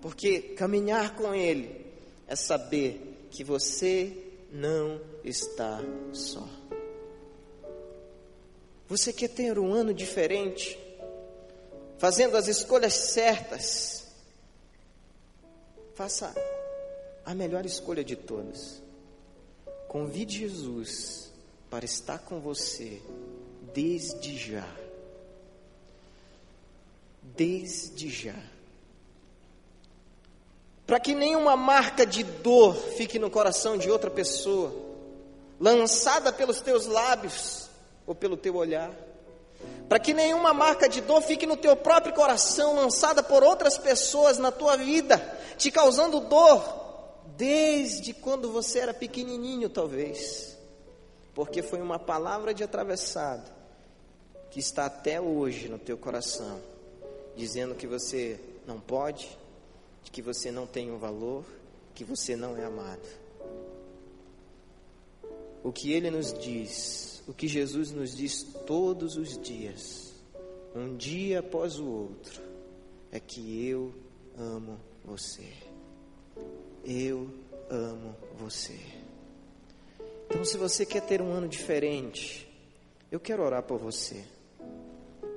porque 0.00 0.40
caminhar 0.40 1.14
com 1.14 1.34
ele 1.34 1.86
é 2.26 2.34
saber 2.34 3.28
que 3.30 3.44
você 3.44 4.12
não 4.50 5.00
está 5.22 5.80
só. 6.12 6.46
Você 8.88 9.12
quer 9.12 9.28
ter 9.28 9.58
um 9.58 9.72
ano 9.72 9.92
diferente? 9.92 10.78
Fazendo 11.98 12.36
as 12.36 12.46
escolhas 12.48 12.94
certas, 12.94 14.04
faça 15.94 16.32
a 17.24 17.34
melhor 17.34 17.66
escolha 17.66 18.04
de 18.04 18.16
todas. 18.16 18.80
Convide 19.88 20.38
Jesus 20.38 21.32
para 21.68 21.84
estar 21.84 22.18
com 22.20 22.40
você 22.40 23.02
desde 23.74 24.36
já. 24.36 24.66
Desde 27.22 28.08
já. 28.08 28.36
Para 30.86 31.00
que 31.00 31.14
nenhuma 31.14 31.56
marca 31.56 32.06
de 32.06 32.22
dor 32.22 32.74
fique 32.74 33.18
no 33.18 33.30
coração 33.30 33.76
de 33.76 33.90
outra 33.90 34.10
pessoa, 34.10 34.74
lançada 35.60 36.32
pelos 36.32 36.60
teus 36.60 36.86
lábios 36.86 37.68
ou 38.06 38.14
pelo 38.14 38.36
teu 38.36 38.56
olhar 38.56 38.90
para 39.88 39.98
que 39.98 40.12
nenhuma 40.12 40.52
marca 40.52 40.88
de 40.88 41.00
dor 41.00 41.22
fique 41.22 41.46
no 41.46 41.56
teu 41.56 41.74
próprio 41.74 42.12
coração, 42.12 42.76
lançada 42.76 43.22
por 43.22 43.42
outras 43.42 43.78
pessoas 43.78 44.36
na 44.36 44.52
tua 44.52 44.76
vida, 44.76 45.18
te 45.56 45.70
causando 45.70 46.20
dor, 46.20 47.22
desde 47.36 48.12
quando 48.12 48.52
você 48.52 48.80
era 48.80 48.92
pequenininho, 48.92 49.70
talvez, 49.70 50.58
porque 51.34 51.62
foi 51.62 51.80
uma 51.80 51.98
palavra 51.98 52.52
de 52.52 52.62
atravessado 52.62 53.50
que 54.50 54.60
está 54.60 54.86
até 54.86 55.20
hoje 55.20 55.68
no 55.68 55.78
teu 55.78 55.96
coração, 55.96 56.60
dizendo 57.34 57.74
que 57.74 57.86
você 57.86 58.38
não 58.66 58.78
pode, 58.78 59.38
que 60.12 60.20
você 60.20 60.50
não 60.50 60.66
tem 60.66 60.90
um 60.90 60.98
valor, 60.98 61.44
que 61.94 62.04
você 62.04 62.36
não 62.36 62.56
é 62.56 62.64
amado. 62.64 63.06
O 65.62 65.72
que 65.72 65.92
ele 65.92 66.10
nos 66.10 66.32
diz 66.32 67.17
o 67.28 67.34
que 67.34 67.46
Jesus 67.46 67.92
nos 67.92 68.16
diz 68.16 68.42
todos 68.66 69.16
os 69.16 69.38
dias, 69.38 70.14
um 70.74 70.96
dia 70.96 71.40
após 71.40 71.78
o 71.78 71.86
outro, 71.86 72.40
é 73.12 73.20
que 73.20 73.68
eu 73.68 73.94
amo 74.36 74.80
você. 75.04 75.52
Eu 76.82 77.30
amo 77.68 78.16
você. 78.38 78.78
Então, 80.26 80.42
se 80.42 80.56
você 80.56 80.86
quer 80.86 81.02
ter 81.02 81.20
um 81.20 81.30
ano 81.30 81.46
diferente, 81.46 82.48
eu 83.12 83.20
quero 83.20 83.42
orar 83.42 83.62
por 83.62 83.78
você. 83.78 84.24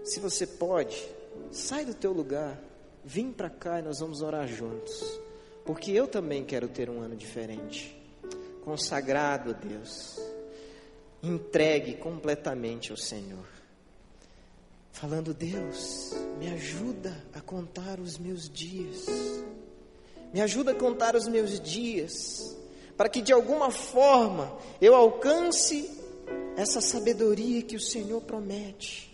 Se 0.06 0.22
você 0.22 0.48
pode, 0.48 1.06
sai 1.52 1.84
do 1.84 1.94
teu 1.94 2.14
lugar, 2.14 2.58
vem 3.04 3.34
para 3.34 3.50
cá 3.50 3.80
e 3.80 3.84
nós 3.84 4.00
vamos 4.00 4.22
orar 4.22 4.48
juntos. 4.48 5.20
Porque 5.66 5.92
eu 5.92 6.08
também 6.08 6.46
quero 6.46 6.70
ter 6.70 6.90
um 6.90 7.02
ano 7.02 7.18
diferente, 7.18 7.98
consagrado 8.64 9.50
a 9.50 9.54
Deus 9.54 10.31
entregue 11.24 11.96
completamente 11.96 12.92
ao 12.92 12.98
Senhor. 12.98 13.46
Falando, 14.92 15.34
Deus, 15.34 16.14
me 16.38 16.52
ajuda 16.52 17.16
a 17.34 17.42
contar 17.42 18.00
os 18.00 18.18
meus 18.18 18.50
dias. 18.50 19.06
Me 20.34 20.42
ajuda 20.42 20.72
a 20.72 20.76
contar 20.76 21.16
os 21.16 21.28
meus 21.28 21.60
dias, 21.60 22.58
para 22.96 23.10
que 23.10 23.22
de 23.22 23.34
alguma 23.34 23.72
forma 23.72 24.58
eu 24.80 24.96
alcance 24.96 25.90
essa 26.56 26.82
sabedoria 26.82 27.62
que 27.62 27.76
o 27.76 27.82
Senhor 27.82 28.22
promete. 28.22 29.12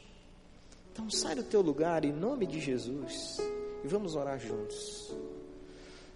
Então 0.92 1.10
sai 1.10 1.36
do 1.36 1.44
teu 1.44 1.62
lugar 1.62 2.06
em 2.06 2.12
nome 2.12 2.46
de 2.46 2.60
Jesus. 2.60 3.38
e 3.84 3.88
vamos 3.88 4.16
orar 4.16 4.40
juntos. 4.40 5.16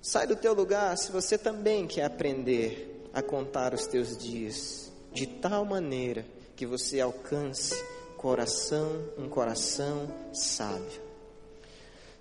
Sai 0.01 0.25
do 0.25 0.35
teu 0.35 0.53
lugar 0.53 0.97
se 0.97 1.11
você 1.11 1.37
também 1.37 1.85
quer 1.85 2.05
aprender 2.05 3.07
a 3.13 3.21
contar 3.21 3.73
os 3.73 3.85
teus 3.85 4.17
dias 4.17 4.90
de 5.11 5.27
tal 5.27 5.65
maneira 5.65 6.25
que 6.55 6.65
você 6.65 6.99
alcance 6.99 7.75
coração, 8.21 9.03
um 9.17 9.27
coração 9.27 10.07
sábio. 10.31 11.01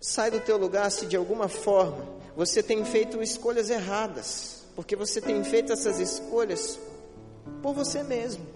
Sai 0.00 0.30
do 0.30 0.40
teu 0.40 0.56
lugar 0.56 0.90
se 0.90 1.04
de 1.04 1.14
alguma 1.14 1.46
forma 1.46 2.08
você 2.34 2.62
tem 2.62 2.82
feito 2.86 3.22
escolhas 3.22 3.68
erradas, 3.68 4.64
porque 4.74 4.96
você 4.96 5.20
tem 5.20 5.44
feito 5.44 5.72
essas 5.72 6.00
escolhas 6.00 6.78
por 7.62 7.74
você 7.74 8.02
mesmo, 8.02 8.46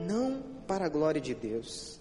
não 0.00 0.42
para 0.66 0.86
a 0.86 0.88
glória 0.88 1.20
de 1.20 1.32
Deus. 1.32 2.00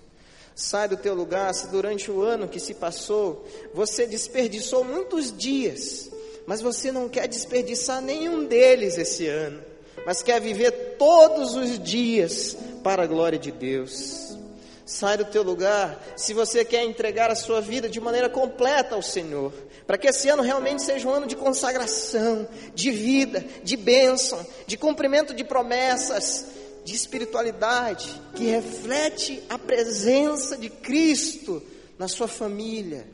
Sai 0.56 0.88
do 0.88 0.98
teu 0.98 1.14
lugar 1.14 1.54
se 1.54 1.68
durante 1.68 2.10
o 2.10 2.24
ano 2.24 2.48
que 2.48 2.60
se 2.60 2.74
passou 2.74 3.46
você 3.74 4.08
desperdiçou 4.08 4.84
muitos 4.84 5.32
dias, 5.32 6.10
mas 6.48 6.62
você 6.62 6.92
não 6.92 7.08
quer 7.08 7.28
desperdiçar 7.28 8.02
nenhum 8.02 8.44
deles 8.44 8.98
esse 8.98 9.28
ano, 9.28 9.62
mas 10.04 10.24
quer 10.24 10.42
viver 10.42 10.89
todos 11.00 11.56
os 11.56 11.80
dias 11.80 12.56
para 12.84 13.04
a 13.04 13.08
glória 13.08 13.40
de 13.40 13.52
Deus. 13.52 14.38
Sai 14.86 15.18
do 15.18 15.26
teu 15.26 15.44
lugar 15.44 16.00
se 16.16 16.34
você 16.34 16.66
quer 16.66 16.84
entregar 16.84 17.32
a 17.32 17.36
sua 17.36 17.62
vida 17.62 17.88
de 17.88 18.02
maneira 18.02 18.30
completa 18.30 18.96
ao 18.96 19.02
Senhor, 19.02 19.54
para 19.88 19.98
que 19.98 20.08
esse 20.08 20.28
ano 20.30 20.44
realmente 20.44 20.84
seja 20.84 21.08
um 21.08 21.14
ano 21.14 21.26
de 21.26 21.36
consagração, 21.36 22.48
de 22.76 22.92
vida, 22.92 23.46
de 23.64 23.78
bênção, 23.78 24.46
de 24.68 24.78
cumprimento 24.78 25.34
de 25.34 25.44
promessas, 25.44 26.46
de 26.84 26.96
espiritualidade, 26.96 28.10
que 28.36 28.46
reflete 28.46 29.44
a 29.48 29.58
presença 29.58 30.58
de 30.58 30.70
Cristo 30.70 31.64
na 31.98 32.08
sua 32.08 32.28
família, 32.28 33.08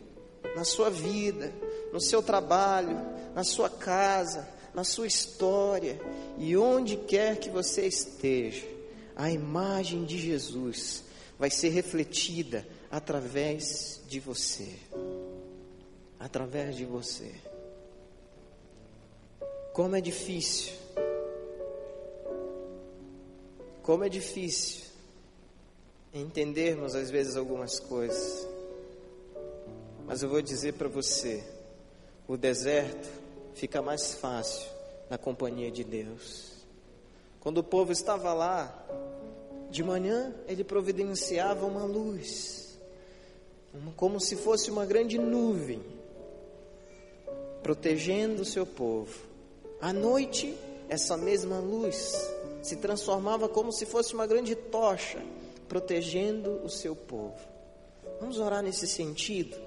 na 0.55 0.63
sua 0.63 0.89
vida, 0.89 1.53
no 1.91 1.99
seu 1.99 2.23
trabalho, 2.23 2.99
na 3.35 3.43
sua 3.43 3.69
casa, 3.69 4.47
na 4.75 4.83
sua 4.83 5.07
história 5.07 5.97
e 6.37 6.55
onde 6.57 6.97
quer 6.97 7.39
que 7.39 7.49
você 7.49 7.87
esteja. 7.87 8.67
A 9.15 9.31
imagem 9.31 10.03
de 10.03 10.17
Jesus 10.19 11.05
vai 11.39 11.49
ser 11.49 11.69
refletida 11.69 12.67
através 12.91 14.01
de 14.07 14.19
você. 14.19 14.77
Através 16.19 16.75
de 16.75 16.83
você. 16.83 17.31
Como 19.71 19.95
é 19.95 20.01
difícil. 20.01 20.73
Como 23.81 24.03
é 24.03 24.09
difícil 24.09 24.83
entendermos 26.13 26.95
às 26.95 27.09
vezes 27.09 27.37
algumas 27.37 27.79
coisas. 27.79 28.45
Mas 30.05 30.21
eu 30.21 30.29
vou 30.29 30.41
dizer 30.41 30.73
para 30.73 30.89
você: 30.89 31.43
o 32.27 32.35
deserto 32.35 33.24
fica 33.55 33.81
mais 33.81 34.13
fácil 34.13 34.69
na 35.09 35.17
companhia 35.17 35.71
de 35.71 35.83
Deus. 35.83 36.51
Quando 37.39 37.59
o 37.59 37.63
povo 37.63 37.91
estava 37.91 38.33
lá, 38.33 38.85
de 39.71 39.83
manhã 39.83 40.33
ele 40.47 40.63
providenciava 40.63 41.65
uma 41.65 41.83
luz, 41.85 42.77
como 43.95 44.19
se 44.19 44.35
fosse 44.35 44.69
uma 44.69 44.85
grande 44.85 45.17
nuvem, 45.17 45.81
protegendo 47.63 48.41
o 48.41 48.45
seu 48.45 48.65
povo. 48.65 49.13
À 49.81 49.91
noite, 49.91 50.55
essa 50.89 51.17
mesma 51.17 51.59
luz 51.59 52.29
se 52.61 52.75
transformava 52.75 53.47
como 53.47 53.71
se 53.71 53.85
fosse 53.85 54.13
uma 54.13 54.27
grande 54.27 54.55
tocha, 54.55 55.21
protegendo 55.67 56.61
o 56.63 56.69
seu 56.69 56.95
povo. 56.95 57.39
Vamos 58.19 58.39
orar 58.39 58.63
nesse 58.63 58.87
sentido? 58.87 59.57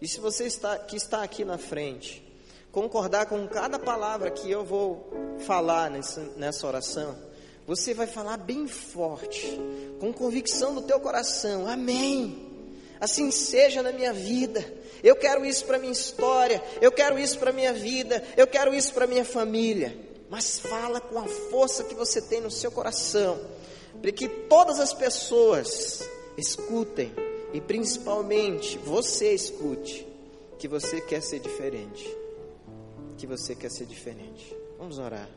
E 0.00 0.08
se 0.08 0.20
você 0.20 0.44
está, 0.44 0.78
que 0.78 0.96
está 0.96 1.22
aqui 1.22 1.44
na 1.44 1.58
frente, 1.58 2.29
concordar 2.72 3.26
com 3.26 3.46
cada 3.48 3.78
palavra 3.78 4.30
que 4.30 4.50
eu 4.50 4.64
vou 4.64 5.10
falar 5.40 5.90
nessa, 5.90 6.66
oração, 6.66 7.16
você 7.66 7.94
vai 7.94 8.06
falar 8.06 8.36
bem 8.36 8.66
forte, 8.66 9.58
com 9.98 10.12
convicção 10.12 10.74
do 10.74 10.82
teu 10.82 11.00
coração. 11.00 11.66
Amém. 11.66 12.48
Assim 13.00 13.30
seja 13.30 13.82
na 13.82 13.92
minha 13.92 14.12
vida. 14.12 14.64
Eu 15.02 15.16
quero 15.16 15.44
isso 15.44 15.64
para 15.64 15.78
minha 15.78 15.92
história, 15.92 16.62
eu 16.80 16.92
quero 16.92 17.18
isso 17.18 17.38
para 17.38 17.52
minha 17.52 17.72
vida, 17.72 18.22
eu 18.36 18.46
quero 18.46 18.74
isso 18.74 18.92
para 18.92 19.06
minha 19.06 19.24
família. 19.24 19.96
Mas 20.28 20.60
fala 20.60 21.00
com 21.00 21.18
a 21.18 21.26
força 21.26 21.84
que 21.84 21.94
você 21.94 22.20
tem 22.20 22.40
no 22.40 22.50
seu 22.50 22.70
coração, 22.70 23.40
para 24.00 24.12
que 24.12 24.28
todas 24.28 24.78
as 24.78 24.92
pessoas 24.92 26.06
escutem 26.36 27.12
e 27.52 27.60
principalmente 27.60 28.78
você 28.78 29.32
escute 29.32 30.06
que 30.58 30.68
você 30.68 31.00
quer 31.00 31.22
ser 31.22 31.40
diferente. 31.40 32.19
Que 33.20 33.26
você 33.26 33.54
quer 33.54 33.70
ser 33.70 33.84
diferente. 33.84 34.56
Vamos 34.78 34.98
orar. 34.98 35.28